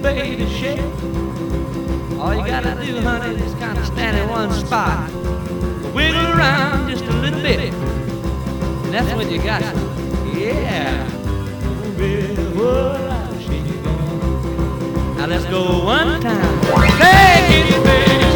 baby, 0.02 0.46
shake. 0.50 0.82
All 2.20 2.36
you 2.36 2.46
gotta 2.46 2.76
do, 2.86 3.00
honey, 3.00 3.42
is 3.42 3.54
kind 3.54 3.78
of 3.78 3.86
stand 3.86 4.18
in 4.18 4.28
one 4.28 4.52
spot. 4.52 5.10
Wiggle 5.96 6.28
around 6.34 6.90
just 6.90 7.06
a 7.06 7.14
little 7.14 7.42
bit. 7.42 7.74
And 7.74 8.94
that's 8.94 9.16
what 9.16 9.32
you 9.32 9.42
got. 9.42 9.62
Yeah. 10.36 11.08
Oh, 11.10 11.94
baby, 11.98 12.36
oh, 12.58 12.98
a 12.98 13.08
lot 13.08 13.32
going 13.40 14.02
on. 14.10 15.16
Now 15.16 15.28
let's 15.28 15.46
go 15.46 15.86
one 15.86 16.20
time. 16.20 16.62
Shake 17.00 17.72
it, 17.72 17.84
baby, 17.86 18.33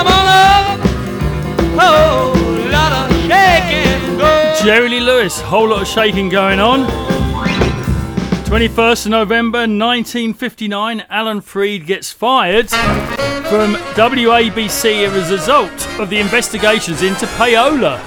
Come 0.00 0.06
on 0.06 0.26
over. 0.36 0.82
Oh, 1.82 2.32
lot 2.70 2.92
of 2.92 3.16
shaking. 3.26 4.64
Jerry 4.64 4.88
Lee 4.88 5.00
Lewis, 5.00 5.40
whole 5.40 5.68
lot 5.68 5.82
of 5.82 5.88
shaking 5.88 6.28
going 6.28 6.60
on. 6.60 6.86
21st 8.46 9.06
of 9.06 9.10
November 9.10 9.58
1959, 9.58 11.04
Alan 11.08 11.40
Freed 11.40 11.86
gets 11.86 12.12
fired 12.12 12.70
from 12.70 13.74
WABC 13.94 15.06
as 15.06 15.30
a 15.30 15.34
result 15.34 16.00
of 16.00 16.10
the 16.10 16.18
investigations 16.18 17.02
into 17.02 17.26
payola. 17.26 18.00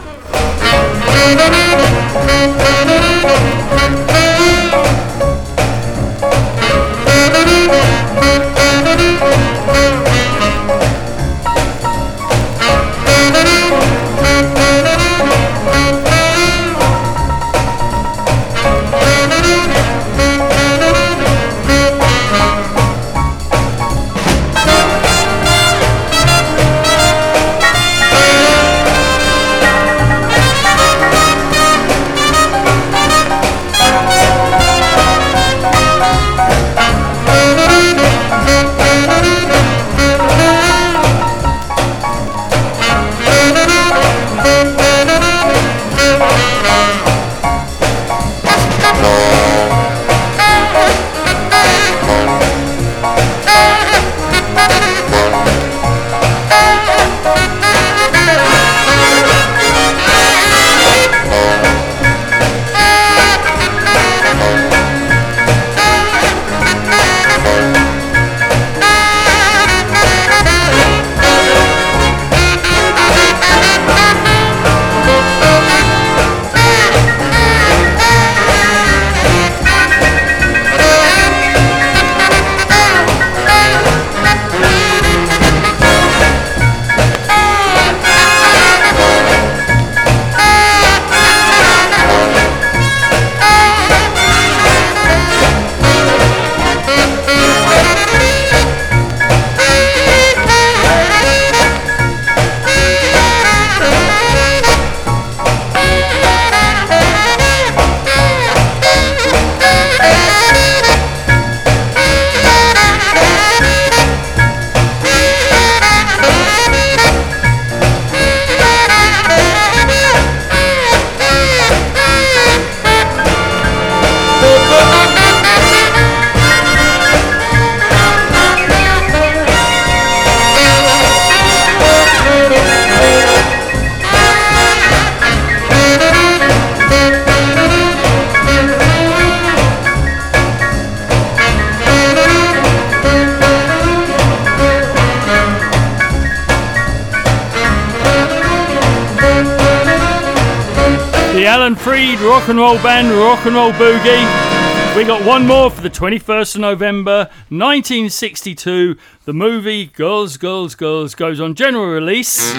Band 152.93 153.11
Rock 153.11 153.43
and 153.47 153.55
Roll 153.55 153.71
Boogie. 153.71 154.95
We 154.95 155.03
got 155.03 155.25
one 155.25 155.47
more 155.47 155.71
for 155.71 155.81
the 155.81 155.89
21st 155.89 156.53
of 156.53 156.61
November 156.61 157.27
1962. 157.49 158.95
The 159.25 159.33
movie 159.33 159.87
Girls, 159.87 160.37
Girls, 160.37 160.75
Girls 160.75 161.15
goes 161.15 161.39
on 161.39 161.55
general 161.55 161.87
release, 161.87 162.53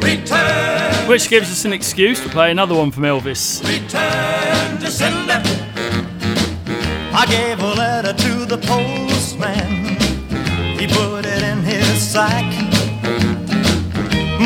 Return, 0.00 1.06
which 1.06 1.28
gives 1.28 1.50
us 1.52 1.66
an 1.66 1.74
excuse 1.74 2.18
to 2.22 2.30
play 2.30 2.50
another 2.50 2.74
one 2.74 2.90
from 2.90 3.02
Elvis. 3.02 3.62
return 3.64 4.78
to 4.80 4.90
sender. 4.90 5.42
I 7.12 7.26
gave 7.28 7.60
a 7.60 7.74
letter 7.74 8.14
to 8.14 8.46
the 8.46 8.56
postman. 8.56 9.98
He 10.78 10.86
put 10.86 11.26
it 11.26 11.42
in 11.42 11.58
his 11.58 12.00
sack. 12.00 12.50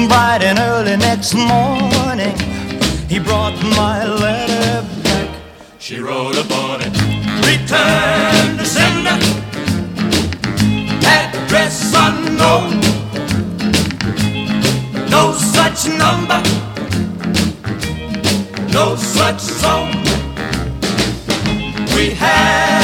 Bright 0.09 0.43
and 0.43 0.59
early 0.59 0.97
next 0.97 1.35
morning, 1.35 2.35
he 3.19 3.25
brought 3.25 3.55
my 3.77 4.07
letter 4.07 4.87
back. 5.03 5.29
She 5.79 5.99
wrote 5.99 6.39
upon 6.39 6.81
it. 6.83 6.95
Return 7.51 8.57
to 8.59 8.65
sender. 8.65 9.19
Address 11.05 11.93
unknown. 11.97 12.81
No 15.11 15.33
such 15.33 15.89
number. 16.05 16.41
No 18.73 18.95
such 18.97 19.41
zone. 19.41 20.05
We 21.97 22.11
had 22.11 22.78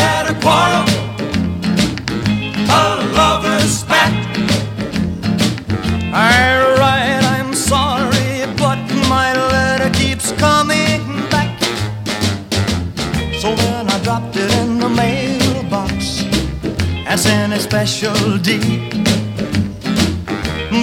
and 17.35 17.53
a 17.53 17.59
special 17.59 18.38
deed. 18.38 18.90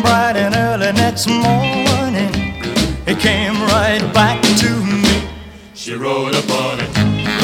Bright 0.03 0.35
and 0.35 0.53
early 0.55 0.91
next 1.03 1.27
morning, 1.27 2.33
it 3.11 3.17
came 3.19 3.55
right 3.75 4.03
back 4.13 4.41
to 4.61 4.69
me. 5.01 5.15
She 5.73 5.93
wrote 5.93 6.35
upon 6.43 6.79
it. 6.85 6.91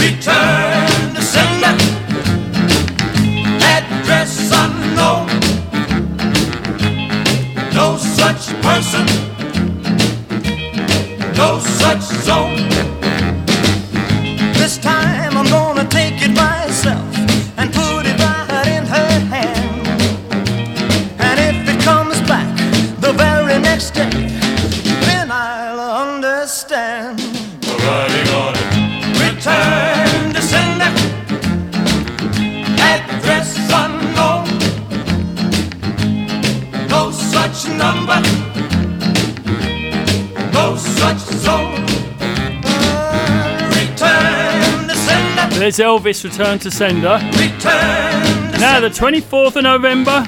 Return 0.05 1.15
to 1.15 1.21
sender. 1.33 1.75
Address 3.75 4.33
unknown. 4.63 5.27
No 7.79 7.87
such 7.97 8.43
person. 8.67 9.05
No 11.41 11.59
such 11.59 12.03
zone. 12.27 12.86
There's 45.57 45.79
Elvis 45.79 46.23
Return 46.23 46.59
to 46.59 46.69
Sender. 46.69 47.19
Return 47.31 48.51
to 48.51 48.57
Now, 48.59 48.79
the 48.79 48.89
24th 48.89 49.55
of 49.55 49.63
November 49.63 50.23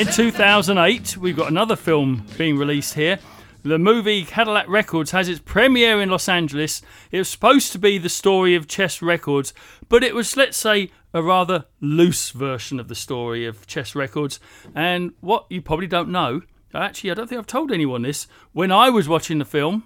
in 0.00 0.06
2008, 0.06 1.18
we've 1.18 1.36
got 1.36 1.50
another 1.50 1.76
film 1.76 2.24
being 2.38 2.56
released 2.56 2.94
here. 2.94 3.18
The 3.62 3.78
movie 3.78 4.24
Cadillac 4.24 4.66
Records 4.66 5.10
has 5.10 5.28
its 5.28 5.40
premiere 5.40 6.00
in 6.00 6.08
Los 6.08 6.26
Angeles. 6.26 6.80
It 7.10 7.18
was 7.18 7.28
supposed 7.28 7.72
to 7.72 7.78
be 7.78 7.98
the 7.98 8.08
story 8.08 8.54
of 8.54 8.66
Chess 8.66 9.02
Records, 9.02 9.52
but 9.90 10.02
it 10.02 10.14
was, 10.14 10.38
let's 10.38 10.56
say, 10.56 10.90
a 11.12 11.22
rather 11.22 11.66
loose 11.82 12.30
version 12.30 12.80
of 12.80 12.88
the 12.88 12.94
story 12.94 13.44
of 13.44 13.66
Chess 13.66 13.94
Records. 13.94 14.40
And 14.74 15.12
what 15.20 15.44
you 15.50 15.60
probably 15.60 15.86
don't 15.86 16.08
know, 16.08 16.40
actually, 16.74 17.10
I 17.10 17.14
don't 17.14 17.28
think 17.28 17.38
I've 17.38 17.46
told 17.46 17.72
anyone 17.72 18.02
this, 18.02 18.26
when 18.52 18.70
I 18.70 18.90
was 18.90 19.08
watching 19.08 19.38
the 19.38 19.44
film, 19.44 19.84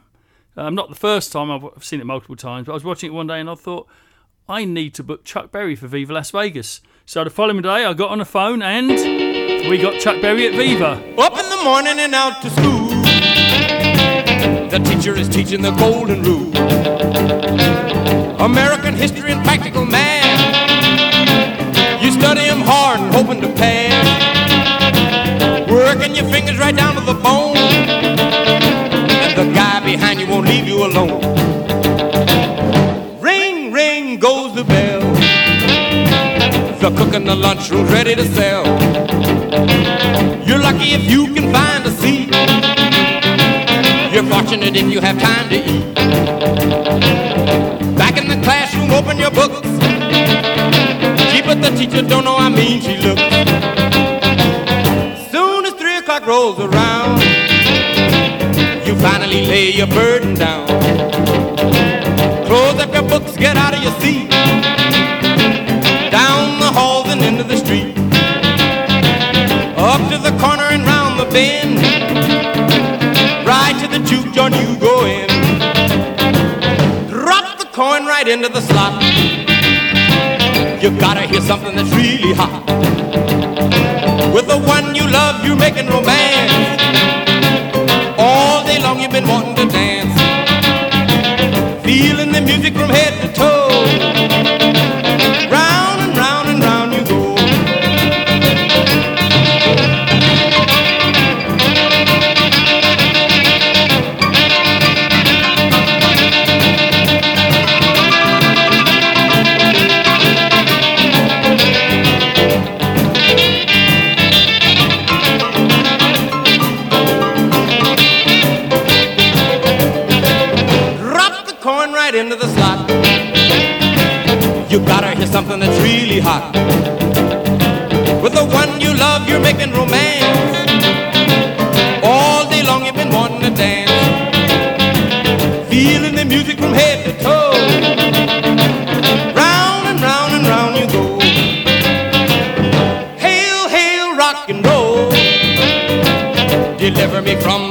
um, 0.57 0.75
not 0.75 0.89
the 0.89 0.95
first 0.95 1.33
time, 1.33 1.51
I've 1.51 1.85
seen 1.85 2.01
it 2.01 2.07
multiple 2.07 2.37
times, 2.37 2.67
but 2.67 2.73
I 2.73 2.75
was 2.75 2.85
watching 2.85 3.11
it 3.11 3.15
one 3.15 3.27
day 3.27 3.41
and 3.41 3.51
I 3.51 3.55
thought, 3.55 3.89
I 4.49 4.65
need 4.67 4.95
to 4.95 5.03
book 5.03 5.25
Chuck 5.25 5.51
Berry 5.51 5.75
for 5.75 5.87
Viva 5.87 6.13
Las 6.13 6.31
Vegas. 6.31 6.81
So 7.07 7.25
the 7.25 7.31
following 7.31 7.63
day, 7.63 7.85
I 7.87 7.95
got 7.95 8.11
on 8.11 8.19
the 8.19 8.25
phone 8.25 8.61
and 8.63 8.91
we 9.69 9.79
got 9.79 10.01
Chuck 10.01 10.21
Berry 10.21 10.47
at 10.47 10.55
Viva. 10.55 11.03
Up 11.19 11.33
in 11.39 11.49
the 11.49 11.63
morning 11.65 11.99
and 11.99 12.15
out 12.15 12.43
to 12.43 12.51
school. 12.51 12.89
The 14.69 14.79
teacher 14.85 15.17
is 15.17 15.29
teaching 15.29 15.63
the 15.63 15.71
golden 15.71 16.23
rule. 16.23 16.55
American 18.41 18.95
history 18.95 19.33
and 19.33 19.43
practical 19.45 19.87
math. 19.87 20.25
You 22.03 22.11
study 22.11 22.41
study 22.45 22.51
'em 22.51 22.61
hard 22.61 23.01
and 23.01 23.15
hoping 23.15 23.41
to 23.41 23.49
pass. 23.55 23.84
Right 26.65 26.75
down 26.75 26.95
to 26.95 27.03
the 27.03 27.13
bone. 27.13 27.59
And 27.59 29.37
the 29.37 29.53
guy 29.53 29.85
behind 29.85 30.19
you 30.19 30.27
won't 30.27 30.47
leave 30.47 30.67
you 30.67 30.87
alone. 30.87 31.21
Ring, 33.21 33.71
ring 33.71 34.19
goes 34.19 34.55
the 34.55 34.65
bell. 34.65 35.03
The 36.81 36.91
cook 36.97 37.13
in 37.13 37.27
the 37.27 37.35
lunchroom's 37.35 37.93
ready 37.93 38.15
to 38.15 38.25
sell. 38.29 38.65
You're 40.49 40.59
lucky 40.59 40.95
if 40.95 41.05
you 41.05 41.35
can 41.35 41.53
find 41.53 41.85
a 41.85 41.91
seat. 41.91 42.31
You're 44.15 44.25
fortunate 44.25 44.75
if 44.75 44.91
you 44.91 45.03
have 45.03 45.21
time 45.21 45.51
to 45.51 45.57
eat. 45.57 45.95
Back 47.95 48.17
in 48.17 48.27
the 48.27 48.41
classroom, 48.43 48.91
open 48.91 49.19
your 49.19 49.33
books. 49.33 49.69
Gee, 51.31 51.43
but 51.43 51.61
the 51.61 51.75
teacher 51.77 52.01
don't 52.01 52.25
know 52.25 52.39
how 52.39 52.49
mean 52.49 52.81
she 52.81 52.97
looks. 52.97 53.84
Soon 56.15 56.23
o'clock 56.23 56.29
rolls 56.29 56.61
around, 56.61 57.21
you 58.87 58.95
finally 59.01 59.47
lay 59.47 59.73
your 59.73 59.89
burden 59.89 60.35
down. 60.35 60.65
Close 62.47 62.79
up 62.79 62.95
your 62.95 63.03
books, 63.03 63.37
get 63.37 63.57
out 63.57 63.75
of 63.75 63.83
your 63.83 63.91
seat. 64.01 64.31
Down 66.13 66.61
the 66.61 66.71
halls 66.71 67.09
and 67.09 67.21
into 67.21 67.43
the 67.43 67.57
street. 67.57 67.99
Up 69.77 70.01
to 70.13 70.19
the 70.19 70.31
corner 70.39 70.69
and 70.71 70.85
round 70.85 71.19
the 71.19 71.27
bend. 71.33 71.79
Right 73.45 73.75
to 73.83 73.89
the 73.89 73.99
juke 74.07 74.33
joint 74.33 74.55
you 74.55 74.79
go 74.79 75.07
in. 75.07 75.27
Drop 77.09 77.59
the 77.59 77.67
coin 77.73 78.07
right 78.07 78.29
into 78.29 78.49
the 78.49 78.61
slot. 78.61 79.03
You 80.81 80.97
gotta 80.97 81.23
hear 81.23 81.41
something 81.41 81.75
that's 81.75 81.91
really 81.91 82.35
hot. 82.35 82.63
With 84.33 84.47
the 84.47 84.59
you 85.15 85.21
love, 85.21 85.47
you're 85.47 85.57
making 85.57 85.87
romance. 85.87 86.54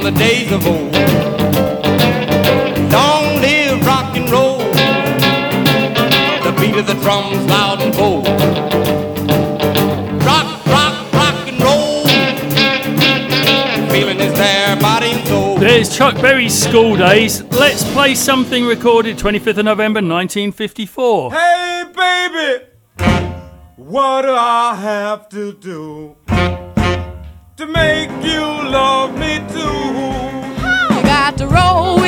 the 0.04 0.10
days 0.10 0.52
of 0.52 0.66
old. 0.66 0.92
Live 3.40 3.86
rock 3.86 4.14
and 4.14 4.30
roll, 4.30 4.58
the 6.44 6.54
beat 6.60 6.76
of 6.76 6.86
the 6.86 6.92
drums 7.00 7.42
loud 7.46 7.80
and 7.80 7.94
bold. 7.94 8.26
Rock, 10.22 10.66
rock, 10.66 11.12
rock 11.14 11.48
and 11.48 11.58
roll, 11.62 12.06
feeling 13.90 14.20
is 14.20 14.34
there, 14.34 14.76
body 14.76 15.12
and 15.12 15.26
soul. 15.26 15.56
There's 15.56 15.96
Chuck 15.96 16.14
Berry's 16.20 16.52
School 16.52 16.96
Days. 16.96 17.42
Let's 17.44 17.82
play 17.92 18.14
something 18.14 18.66
recorded 18.66 19.16
25th 19.16 19.56
of 19.56 19.64
November 19.64 20.00
1954. 20.00 21.32
Hey, 21.32 21.84
baby! 21.96 22.66
What 23.76 24.22
do 24.22 24.34
I 24.34 24.74
have 24.74 25.30
to 25.30 25.54
do 25.54 26.16
to 27.56 27.66
make 27.66 28.10
you 28.22 28.53
got 31.24 31.38
to 31.38 31.46
roll 31.46 32.03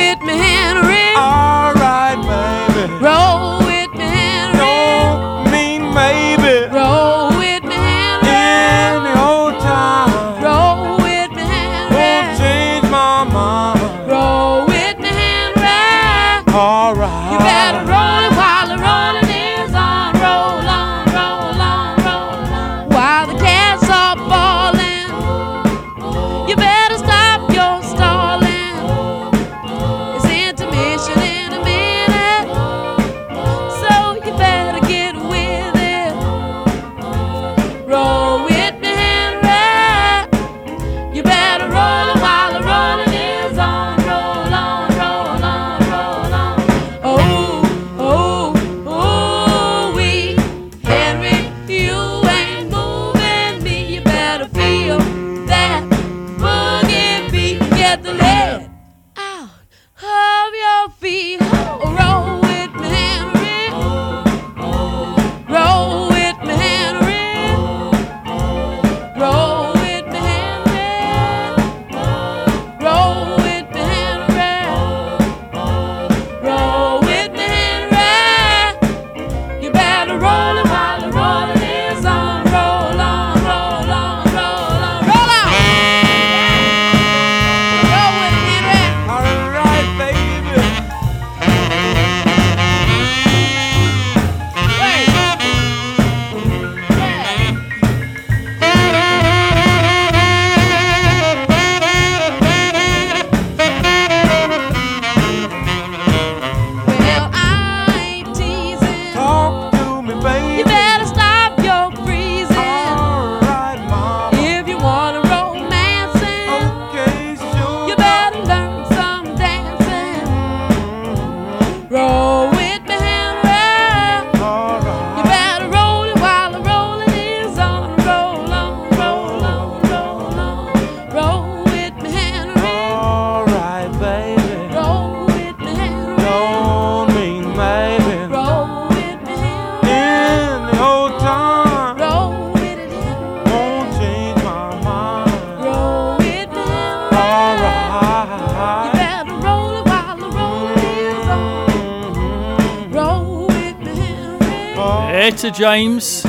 James, 155.57 156.23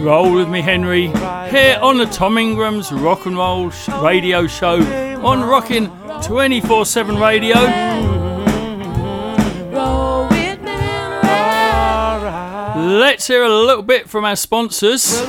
Roll 0.00 0.34
with 0.34 0.48
me, 0.48 0.62
Henry. 0.62 1.06
Here 1.06 1.78
on 1.80 1.98
the 1.98 2.08
Tom 2.10 2.36
Ingram's 2.36 2.90
Rock 2.90 3.24
and 3.26 3.36
Roll 3.36 3.70
Radio 4.02 4.48
Show 4.48 4.80
on 5.24 5.42
Rockin' 5.42 5.88
24 6.22 6.86
7 6.86 7.16
Radio. 7.18 7.54
Let's 12.74 13.28
hear 13.28 13.44
a 13.44 13.48
little 13.48 13.84
bit 13.84 14.08
from 14.08 14.24
our 14.24 14.34
sponsors. 14.34 15.22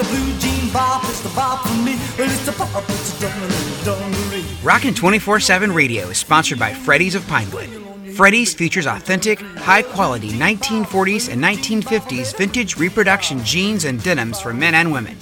Rockin' 4.63 4.95
24 4.95 5.39
7 5.39 5.71
Radio 5.71 6.07
is 6.07 6.17
sponsored 6.17 6.57
by 6.57 6.73
Freddy's 6.73 7.13
of 7.13 7.27
Pinewood. 7.27 7.88
Freddy's 8.19 8.53
features 8.53 8.85
authentic, 8.85 9.39
high 9.39 9.81
quality 9.81 10.31
1940s 10.31 11.31
and 11.31 11.41
1950s 11.41 12.35
vintage 12.35 12.75
reproduction 12.75 13.41
jeans 13.45 13.85
and 13.85 14.03
denims 14.03 14.41
for 14.41 14.53
men 14.53 14.75
and 14.75 14.91
women. 14.91 15.15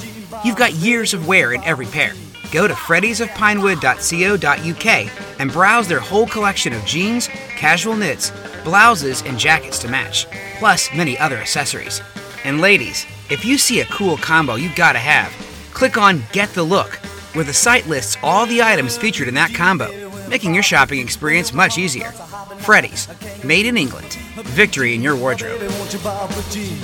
You've 0.43 0.55
got 0.55 0.73
years 0.73 1.13
of 1.13 1.27
wear 1.27 1.53
in 1.53 1.63
every 1.63 1.85
pair. 1.85 2.13
Go 2.51 2.67
to 2.67 2.73
freddy'sofpinewood.co.uk 2.73 5.39
and 5.39 5.51
browse 5.51 5.87
their 5.87 5.99
whole 5.99 6.25
collection 6.25 6.73
of 6.73 6.83
jeans, 6.85 7.27
casual 7.55 7.95
knits, 7.95 8.31
blouses, 8.63 9.21
and 9.21 9.37
jackets 9.37 9.77
to 9.83 9.87
match, 9.87 10.25
plus 10.57 10.91
many 10.95 11.19
other 11.19 11.37
accessories. 11.37 12.01
And 12.45 12.61
ladies, 12.61 13.05
if 13.29 13.45
you 13.45 13.59
see 13.59 13.81
a 13.81 13.85
cool 13.85 14.17
combo 14.17 14.55
you 14.55 14.71
gotta 14.75 14.97
have, 14.97 15.31
click 15.71 15.99
on 15.99 16.23
Get 16.31 16.49
the 16.55 16.63
Look, 16.63 16.95
where 17.35 17.45
the 17.45 17.53
site 17.53 17.85
lists 17.85 18.17
all 18.23 18.47
the 18.47 18.63
items 18.63 18.97
featured 18.97 19.27
in 19.27 19.35
that 19.35 19.53
combo, 19.53 19.91
making 20.29 20.55
your 20.55 20.63
shopping 20.63 20.99
experience 20.99 21.53
much 21.53 21.77
easier. 21.77 22.11
Freddy's, 22.59 23.07
made 23.43 23.65
in 23.65 23.77
England. 23.77 24.17
Victory 24.35 24.93
in 24.93 25.01
your 25.01 25.15
wardrobe. 25.15 25.61
Won't 25.61 25.93
you 25.93 25.99
bop 25.99 26.29
a 26.31 26.41
jean? 26.51 26.77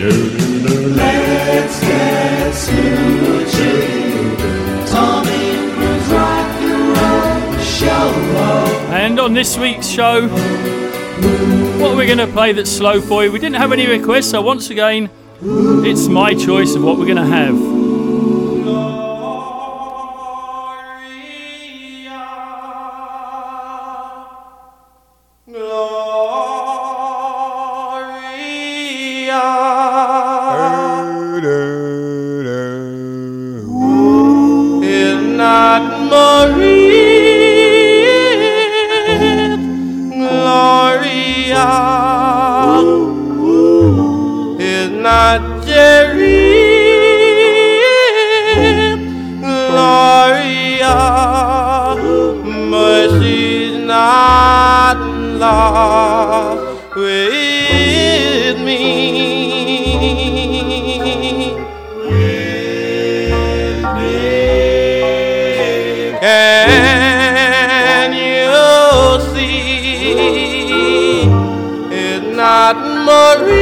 Let's 0.00 1.80
get 1.80 2.54
smooching. 2.54 4.36
Tom 4.90 5.26
Ingram's 5.26 6.08
Rock 6.08 6.60
and. 6.62 8.28
And 8.90 9.18
on 9.20 9.34
this 9.34 9.56
week's 9.58 9.88
show, 9.88 10.28
what 11.78 11.92
are 11.92 11.96
we 11.96 12.06
going 12.06 12.18
to 12.18 12.26
play 12.26 12.52
that's 12.52 12.70
slow 12.70 13.00
for 13.00 13.24
you? 13.24 13.32
We 13.32 13.38
didn't 13.38 13.56
have 13.56 13.72
any 13.72 13.86
requests, 13.86 14.30
so 14.30 14.42
once 14.42 14.70
again, 14.70 15.10
it's 15.40 16.08
my 16.08 16.34
choice 16.34 16.74
of 16.74 16.82
what 16.82 16.98
we're 16.98 17.06
going 17.06 17.16
to 17.16 17.24
have. 17.24 17.77
Gloria 55.38 55.38
But 55.38 55.44
she's 55.44 55.44
not 55.44 55.46
love 55.46 56.96
with 56.96 58.58
me. 58.58 58.88
Can 66.20 68.12
you 68.12 69.20
see 69.32 69.62
it's 71.92 72.36
not 72.36 72.76
Marie 73.06 73.57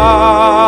not 0.00 0.59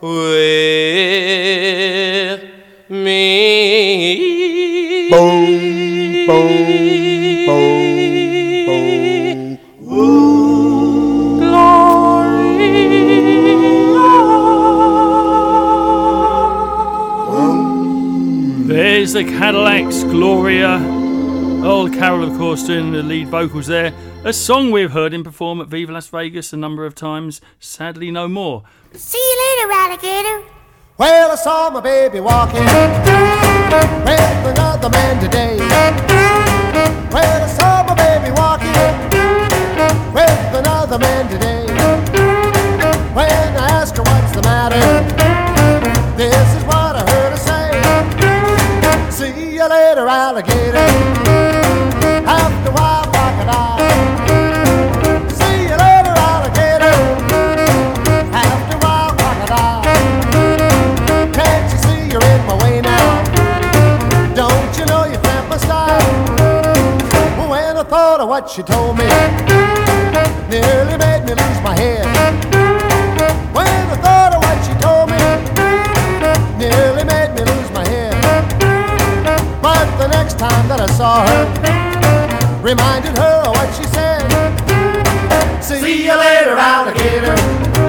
with 0.00 2.40
me. 2.88 3.18
Boom, 5.10 6.26
boom, 6.26 7.46
boom, 7.46 9.58
boom. 17.26 18.68
There's 18.68 19.12
the 19.12 19.24
Cadillacs, 19.24 20.04
Gloria. 20.04 20.78
Earl 21.64 21.88
Carroll, 21.88 22.30
of 22.30 22.38
course, 22.38 22.62
doing 22.64 22.92
the 22.92 23.02
lead 23.02 23.28
vocals 23.28 23.66
there. 23.66 23.92
A 24.28 24.32
song 24.34 24.70
we've 24.70 24.90
heard 24.90 25.14
him 25.14 25.24
perform 25.24 25.58
at 25.62 25.68
Viva 25.68 25.90
Las 25.90 26.08
Vegas 26.08 26.52
a 26.52 26.56
number 26.58 26.84
of 26.84 26.94
times. 26.94 27.40
Sadly, 27.60 28.10
no 28.10 28.28
more. 28.28 28.62
See 28.92 29.16
you 29.16 29.56
later, 29.56 29.72
alligator. 29.72 30.42
Well, 30.98 31.32
I 31.32 31.34
saw 31.34 31.70
my 31.70 31.80
baby 31.80 32.20
walking 32.20 32.60
with 32.60 34.44
another 34.52 34.90
man 34.90 35.18
today. 35.24 35.56
Well, 37.10 37.42
I 37.42 37.46
saw 37.46 37.82
my 37.88 37.94
baby 37.94 38.30
walking 38.36 38.70
with 40.12 40.54
another 40.54 40.98
man 40.98 41.26
today. 41.30 41.64
When 43.14 43.56
I 43.56 43.70
asked 43.80 43.96
her 43.96 44.02
what's 44.02 44.32
the 44.36 44.42
matter, 44.42 44.76
this 46.18 46.54
is 46.54 46.64
what 46.64 46.96
I 46.96 47.02
heard 47.10 47.32
her 47.32 47.38
say. 49.08 49.10
See 49.10 49.54
you 49.54 49.66
later, 49.66 50.06
alligator. 50.06 51.37
What 68.40 68.48
she 68.48 68.62
told 68.62 68.96
me, 68.96 69.04
nearly 70.48 70.96
made 70.96 71.24
me 71.26 71.34
lose 71.34 71.60
my 71.60 71.74
head. 71.74 72.06
When 73.52 73.66
I 73.66 73.96
thought 73.96 74.32
of 74.32 74.40
what 74.46 74.58
she 74.64 74.74
told 74.78 75.10
me, 75.10 75.18
nearly 76.56 77.02
made 77.02 77.34
me 77.34 77.42
lose 77.50 77.70
my 77.72 77.84
head. 77.88 78.14
But 79.60 79.86
the 79.98 80.06
next 80.06 80.38
time 80.38 80.68
that 80.68 80.80
I 80.80 80.86
saw 80.86 81.26
her, 81.26 82.62
reminded 82.62 83.18
her 83.18 83.42
of 83.46 83.56
what 83.56 83.74
she 83.74 83.82
said. 83.90 84.22
See 85.60 86.04
you 86.04 86.16
later, 86.16 86.54
alligator. 86.56 87.87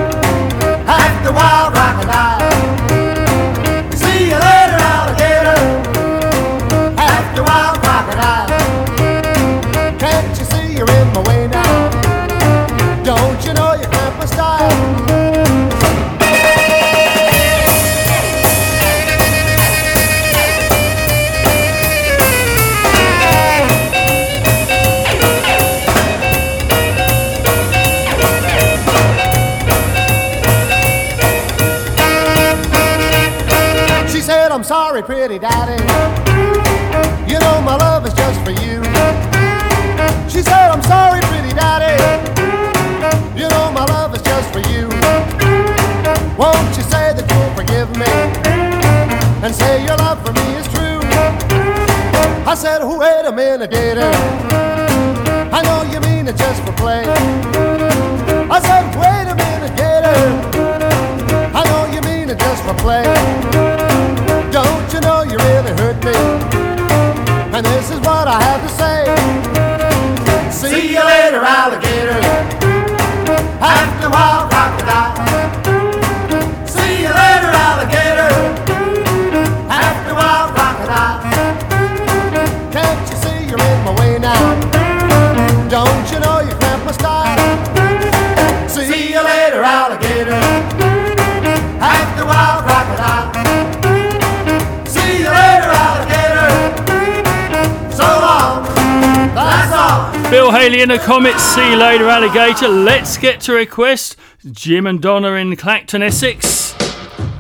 And 100.91 100.99
the 100.99 101.05
Comets, 101.05 101.43
See 101.43 101.71
You 101.71 101.77
Later 101.77 102.07
Alligator. 102.07 102.67
Let's 102.67 103.17
get 103.17 103.41
to 103.41 103.53
request 103.53 104.15
Jim 104.51 104.87
and 104.87 105.01
Donna 105.01 105.33
in 105.33 105.55
Clacton, 105.55 106.01
Essex. 106.01 106.75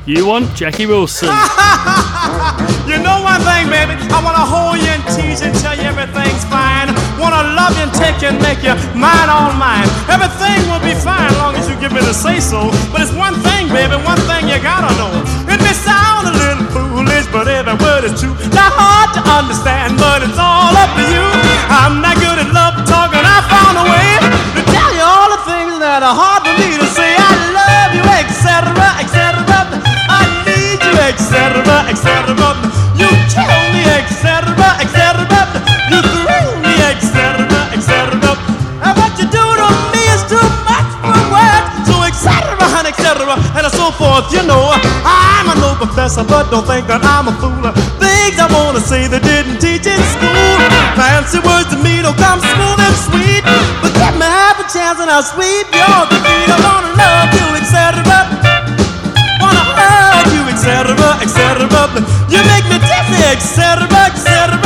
You 0.05 0.25
want 0.25 0.55
Jackie 0.55 0.85
Wilson. 0.85 1.29
You 2.89 2.97
know 2.97 3.21
one 3.21 3.37
thing, 3.45 3.69
baby. 3.69 3.93
I 4.09 4.17
wanna 4.17 4.41
hold 4.41 4.81
you 4.81 4.89
and 4.89 5.05
tease 5.13 5.45
and 5.45 5.53
tell 5.61 5.77
you 5.77 5.85
everything's 5.85 6.41
fine. 6.49 6.89
Wanna 7.21 7.53
love 7.53 7.77
you 7.77 7.85
and 7.85 7.93
take 7.93 8.17
you 8.25 8.33
and 8.33 8.41
make 8.41 8.65
you 8.65 8.73
mine, 8.97 9.29
all 9.29 9.53
mine. 9.53 9.85
Everything 10.09 10.57
will 10.65 10.81
be 10.81 10.97
fine 10.97 11.29
long 11.37 11.53
as 11.53 11.69
you 11.69 11.77
give 11.77 11.93
me 11.93 12.01
the 12.01 12.17
say 12.17 12.41
so. 12.41 12.73
But 12.89 13.05
it's 13.05 13.13
one 13.13 13.37
thing, 13.45 13.69
baby, 13.69 13.93
one 14.01 14.17
thing 14.25 14.49
you 14.49 14.57
gotta 14.57 14.89
know. 14.97 15.13
It 15.45 15.61
may 15.61 15.75
sound 15.77 16.33
a 16.33 16.33
little 16.33 16.65
foolish, 16.73 17.29
but 17.29 17.45
every 17.45 17.77
word 17.77 18.09
is 18.09 18.17
true. 18.17 18.33
Not 18.57 18.73
hard 18.73 19.13
to 19.13 19.21
understand, 19.21 20.01
but 20.01 20.25
it's 20.25 20.41
all 20.41 20.73
up 20.73 20.89
to 20.97 21.05
you. 21.13 21.38
Etc., 31.69 31.89
etc. 31.89 32.33
You 32.97 33.09
kill 33.29 33.61
me, 33.73 33.83
etc., 33.85 34.57
etc. 34.81 35.25
You 35.91 35.99
thrill 36.01 36.51
me, 36.65 36.73
etc., 36.89 37.45
etc. 37.75 38.17
And 38.81 38.93
what 38.97 39.13
you 39.19 39.27
do 39.29 39.43
to 39.43 39.69
me 39.93 40.03
is 40.15 40.23
too 40.25 40.47
much 40.65 40.89
for 41.05 41.21
words. 41.29 41.67
So, 41.85 41.95
etc., 42.03 42.57
and 42.79 42.87
etc. 42.87 43.37
And 43.55 43.65
so 43.71 43.91
forth. 43.91 44.31
You 44.33 44.43
know, 44.49 44.73
I'm 45.05 45.49
a 45.49 45.55
no 45.61 45.75
professor, 45.77 46.23
but 46.23 46.49
don't 46.49 46.65
think 46.65 46.87
that 46.87 47.05
I'm 47.05 47.29
a 47.29 47.33
fool. 47.37 47.65
Things 48.01 48.37
I 48.39 48.47
wanna 48.49 48.81
say 48.81 49.07
they 49.07 49.21
didn't 49.21 49.61
teach 49.61 49.85
in 49.85 50.01
school. 50.15 50.57
Fancy 50.97 51.39
words 51.39 51.69
to 51.71 51.77
me 51.79 52.01
don't 52.01 52.17
come 52.17 52.41
smooth 52.41 52.79
and 52.81 52.97
sweet. 53.07 53.43
But 53.81 53.93
give 53.93 54.15
me 54.17 54.27
half 54.27 54.57
a 54.59 54.65
chance 54.67 54.99
and 54.99 55.09
I'll 55.09 55.23
sweep 55.23 55.67
your 55.71 55.99
defeat. 56.09 56.49
I 56.49 56.57
wanna 56.65 56.91
love 56.97 57.29
you, 57.37 57.47
wanna 57.53 58.48
etc. 61.69 62.01
You 62.29 62.41
make 62.49 62.65
me 62.65 62.77
dizzy, 62.81 63.21
etc., 63.29 63.85
etc. 64.09 64.57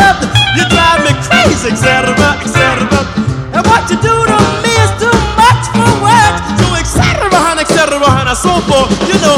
You 0.56 0.64
drive 0.72 1.04
me 1.04 1.14
crazy, 1.28 1.76
etc., 1.76 2.16
etc. 2.40 2.88
And 3.54 3.64
what 3.68 3.90
you 3.92 3.98
do 4.00 4.14
to 4.14 4.40
me 4.64 4.74
is 4.82 4.92
too 4.98 5.18
much 5.38 5.64
for 5.76 5.92
words. 6.02 6.40
So, 6.58 6.68
etc., 6.80 7.30
etc., 7.60 8.00
and 8.00 8.38
so 8.38 8.60
forth. 8.66 8.90
You 9.08 9.20
know, 9.22 9.38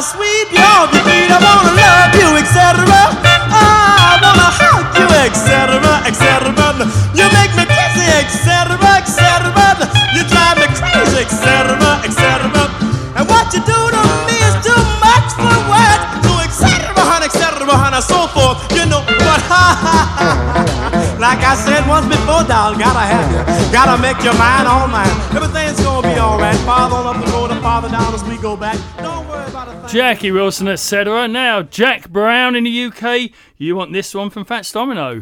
a 0.00 0.06
chance 0.06 0.14
and 0.16 0.16
I'll 0.16 0.16
sweep 0.16 0.48
your 0.52 0.80
defeat. 0.92 1.28
I 1.28 1.38
wanna 1.40 1.76
love 1.76 2.14
you, 2.16 2.30
etc. 2.40 2.88
I 3.52 4.16
wanna 4.22 4.48
hug 4.48 4.86
you, 4.96 5.08
etc., 5.28 5.76
etc. 6.08 6.56
You 7.12 7.26
make 7.36 7.52
me 7.52 7.64
dizzy, 7.68 8.08
etc., 8.24 8.80
etc. 8.96 9.52
You 10.16 10.24
drive 10.24 10.56
me 10.56 10.66
crazy, 10.72 11.20
etc., 11.20 11.76
etc. 12.04 12.48
And 13.16 13.28
what 13.28 13.52
you 13.52 13.60
do 13.60 13.80
to 13.92 14.02
me 14.24 14.36
is 14.40 14.56
too 14.64 14.82
much 15.04 15.28
for 15.36 15.56
words. 15.68 16.04
So, 16.24 16.32
etc., 16.40 17.24
etc., 17.24 17.68
and 17.68 18.04
so 18.04 18.26
forth. 18.28 18.56
You 18.72 18.86
know, 18.86 19.04
but 19.04 19.40
ha 19.44 19.64
ha 19.84 20.00
ha 20.16 20.30
like 21.20 21.44
I 21.44 21.54
said 21.54 21.86
once 21.86 22.08
before, 22.08 22.44
doll, 22.48 22.74
gotta 22.74 23.04
have 23.04 23.28
you. 23.30 23.40
Gotta 23.72 24.00
make 24.00 24.18
your 24.24 24.34
mind 24.34 24.66
all 24.66 24.88
mine. 24.88 25.12
Everything's 25.36 25.78
gonna 25.84 26.08
be 26.08 26.18
alright. 26.18 26.56
Father 26.64 26.96
up 26.96 27.22
the 27.22 27.30
road 27.30 27.50
and 27.50 27.60
father 27.60 27.88
down 27.88 28.14
as 28.14 28.24
we 28.24 28.38
go 28.38 28.56
back. 28.56 28.78
Don't 28.98 29.29
Jackie 29.88 30.30
Wilson, 30.30 30.68
etc. 30.68 31.26
Now, 31.28 31.62
Jack 31.62 32.08
Brown 32.10 32.54
in 32.54 32.64
the 32.64 32.84
UK. 32.84 33.30
You 33.56 33.76
want 33.76 33.92
this 33.92 34.14
one 34.14 34.30
from 34.30 34.44
Fats 34.44 34.70
Domino. 34.72 35.20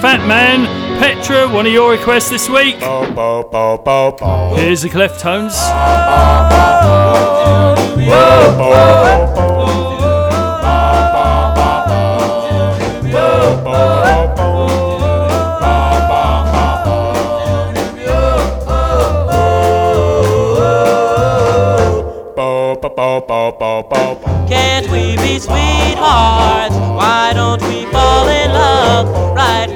Fat 0.00 0.26
Man, 0.28 0.66
Petra, 1.00 1.48
one 1.48 1.66
of 1.66 1.72
your 1.72 1.90
requests 1.90 2.28
this 2.28 2.48
week. 2.48 2.76
Here's 2.76 4.82
the 4.82 4.90
Cleftones. 4.90 5.56
Can't 24.48 24.88
we 24.90 25.16
be 25.16 25.38
sweethearts? 25.40 26.74
Why 26.76 27.32
don't 27.34 27.60
we 27.62 27.84
fall 27.90 28.28
in 28.28 28.52
love 28.52 29.34
right 29.34 29.66
from 29.66 29.75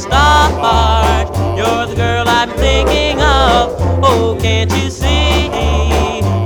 start? 0.00 1.28
You're 1.56 1.86
the 1.86 1.94
girl 1.94 2.24
I'm 2.26 2.50
thinking 2.50 3.20
of. 3.20 3.76
Oh, 4.02 4.38
can't 4.40 4.72
you 4.72 4.90
see? 4.90 5.46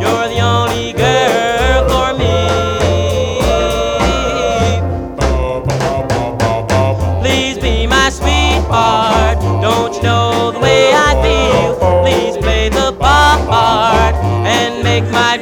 You're 0.02 0.28
the 0.28 0.40
only 0.40 0.92
girl 0.92 1.88
for 1.88 2.12
me. 2.18 2.36
Please 7.22 7.58
be 7.58 7.86
my 7.86 8.10
sweetheart. 8.10 9.38
Don't 9.62 9.94
you 9.94 10.02
know 10.02 10.50
the 10.52 10.58
way 10.58 10.92
I 10.92 11.14
feel? 11.22 11.76
Please 12.02 12.36
play 12.36 12.68
the 12.68 12.92
part 12.98 14.14
and 14.44 14.82
make 14.82 15.04
my 15.12 15.38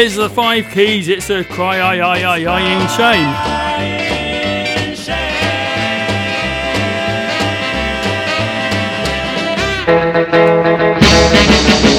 There's 0.00 0.14
the 0.14 0.30
five 0.30 0.70
keys. 0.70 1.08
It's 1.08 1.28
a 1.28 1.44
cry, 1.44 1.78
I, 1.78 1.98
I, 1.98 2.20
I, 2.22 2.42
I, 2.44 2.60
in 2.62 2.88
shame. 2.88 3.34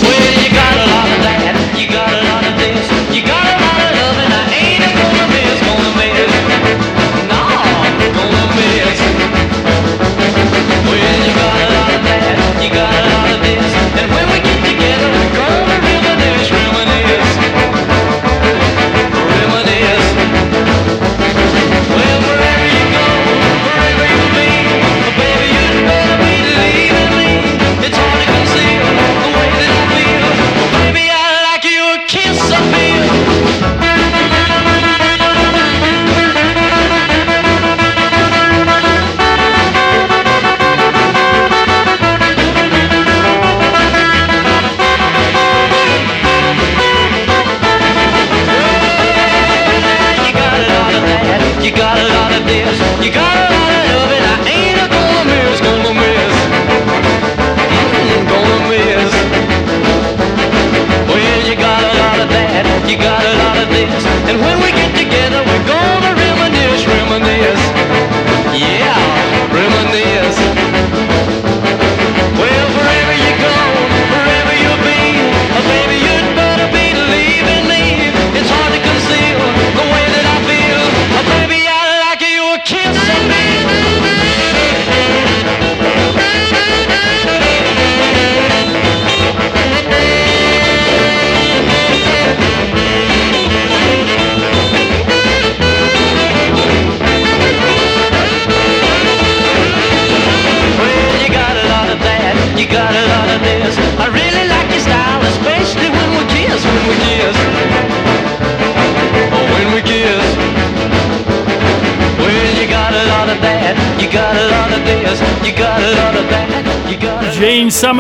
Well, 0.02 0.34
you 0.42 0.50
got 0.50 0.78
a 0.78 0.88
lot 0.90 1.10
of 1.14 1.22
that, 1.22 1.78
you 1.78 1.88
got 1.92 2.10
a 2.10 2.24
lot 2.26 2.44
of 2.44 2.58
this, 2.58 3.16
you 3.16 3.24
got 3.24 3.58
a. 3.58 3.61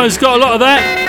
He's 0.03 0.17
got 0.17 0.37
a 0.37 0.39
lot 0.39 0.53
of 0.53 0.59
that. 0.61 1.00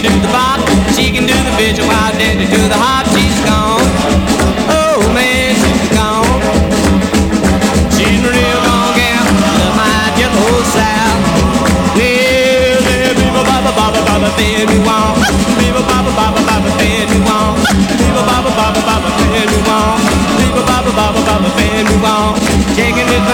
can 0.00 0.12
do 0.12 0.20
the 0.20 0.28
bop, 0.28 0.60
she 0.94 1.10
can 1.10 1.26
do 1.26 1.34
the 1.34 1.50
visual, 1.58 1.88
while 1.88 2.12
Dandy 2.14 2.46
do 2.46 2.60
the 2.68 2.78
hop, 2.78 3.06
she's 3.10 3.34
gone. 3.42 3.82
Oh 4.70 5.02
man, 5.10 5.54
she's 5.58 5.90
gone. 5.90 6.38
She's 7.98 8.22
a 8.22 8.30
real 8.30 8.60
gone 8.62 8.94
gal, 8.94 9.26
love 9.58 9.74
my 9.74 10.14
yellow 10.14 10.62
sal. 10.70 11.18
Yeah, 11.98 12.78
yeah, 12.78 13.10
beaver, 13.18 13.42
baba, 13.42 13.74
baba, 13.74 14.00
baba, 14.06 14.30
fan 14.38 14.70
you 14.70 14.86
on. 14.86 15.18
Beaver, 15.58 15.82
baba, 15.82 16.10
baba, 16.14 16.40
baba, 16.46 16.70
fan 16.78 17.10
you 17.10 17.22
on. 17.26 17.58
Beaver, 17.98 18.22
baba, 18.22 18.50
baba, 18.54 18.80
baba, 18.86 19.10
fan 19.18 19.50
you 19.50 19.62
on. 19.66 19.98
Beaver, 20.38 20.62
baba, 20.62 20.90
baba, 20.94 21.20
baba, 21.26 21.48
fan 21.58 21.86
you 21.90 21.98
on. 22.06 22.38
Shaking 22.78 23.08
it 23.10 23.24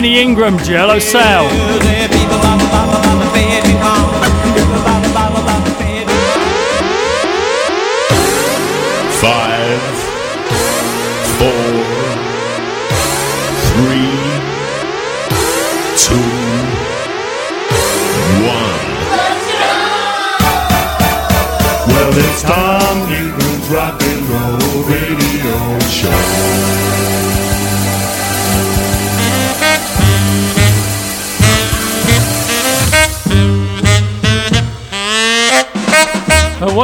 Benny 0.00 0.18
Ingram, 0.18 0.56
Jello 0.64 0.98
Sal. 0.98 2.99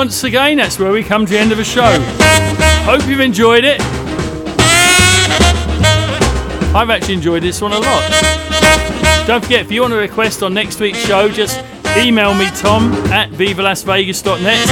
once 0.07 0.23
again, 0.23 0.59
that's 0.59 0.79
where 0.79 0.93
we 0.93 1.03
come 1.03 1.27
to 1.27 1.33
the 1.33 1.37
end 1.37 1.51
of 1.51 1.59
the 1.59 1.65
show. 1.65 1.99
Hope 2.85 3.09
you've 3.09 3.19
enjoyed 3.19 3.65
it. 3.65 3.81
I've 6.73 6.91
actually 6.91 7.15
enjoyed 7.15 7.43
this 7.43 7.61
one 7.61 7.73
a 7.73 7.79
lot. 7.81 9.27
Don't 9.27 9.43
forget, 9.43 9.63
if 9.63 9.73
you 9.73 9.81
want 9.81 9.95
to 9.95 9.99
request 9.99 10.45
on 10.45 10.55
next 10.55 10.79
week's 10.79 11.05
show, 11.05 11.29
just 11.29 11.59
email 11.97 12.35
me 12.35 12.47
tom 12.55 12.93
at 13.11 13.31
vivalasvegas.net. 13.31 14.69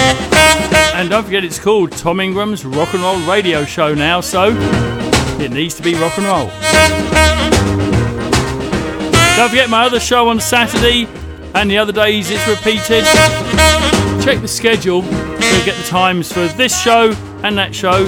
And 0.95 1.11
don't 1.11 1.25
forget, 1.25 1.43
it's 1.43 1.59
called 1.59 1.91
Tom 1.91 2.21
Ingram's 2.21 2.65
Rock 2.65 2.95
and 2.95 3.03
Roll 3.03 3.19
Radio 3.29 3.65
Show 3.65 3.93
now, 3.93 4.21
so 4.21 4.57
it 5.41 5.51
needs 5.51 5.75
to 5.75 5.83
be 5.83 5.95
rock 5.95 6.17
and 6.17 6.27
roll. 6.27 6.47
Don't 9.37 9.49
forget 9.49 9.69
my 9.69 9.85
other 9.85 9.99
show 9.99 10.29
on 10.29 10.39
Saturday 10.39 11.09
and 11.57 11.69
the 11.69 11.79
other 11.79 11.93
days 11.93 12.31
it's 12.31 12.47
repeated. 12.47 13.05
Check 14.25 14.41
the 14.41 14.49
schedule 14.49 15.03
to 15.59 15.65
get 15.65 15.77
the 15.77 15.85
times 15.85 16.33
for 16.33 16.47
this 16.49 16.81
show 16.81 17.13
and 17.43 17.57
that 17.57 17.75
show. 17.75 18.07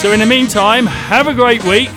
So, 0.00 0.12
in 0.12 0.20
the 0.20 0.26
meantime, 0.26 0.86
have 0.86 1.26
a 1.26 1.34
great 1.34 1.64
week. 1.64 1.90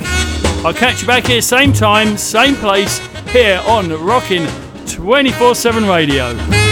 I'll 0.64 0.74
catch 0.74 1.02
you 1.02 1.08
back 1.08 1.28
here, 1.28 1.42
same 1.42 1.74
time, 1.74 2.18
same 2.18 2.56
place, 2.56 3.00
here 3.30 3.62
on 3.68 3.90
Rockin' 3.90 4.48
24 4.88 5.56
7 5.56 5.88
Radio. 5.88 6.71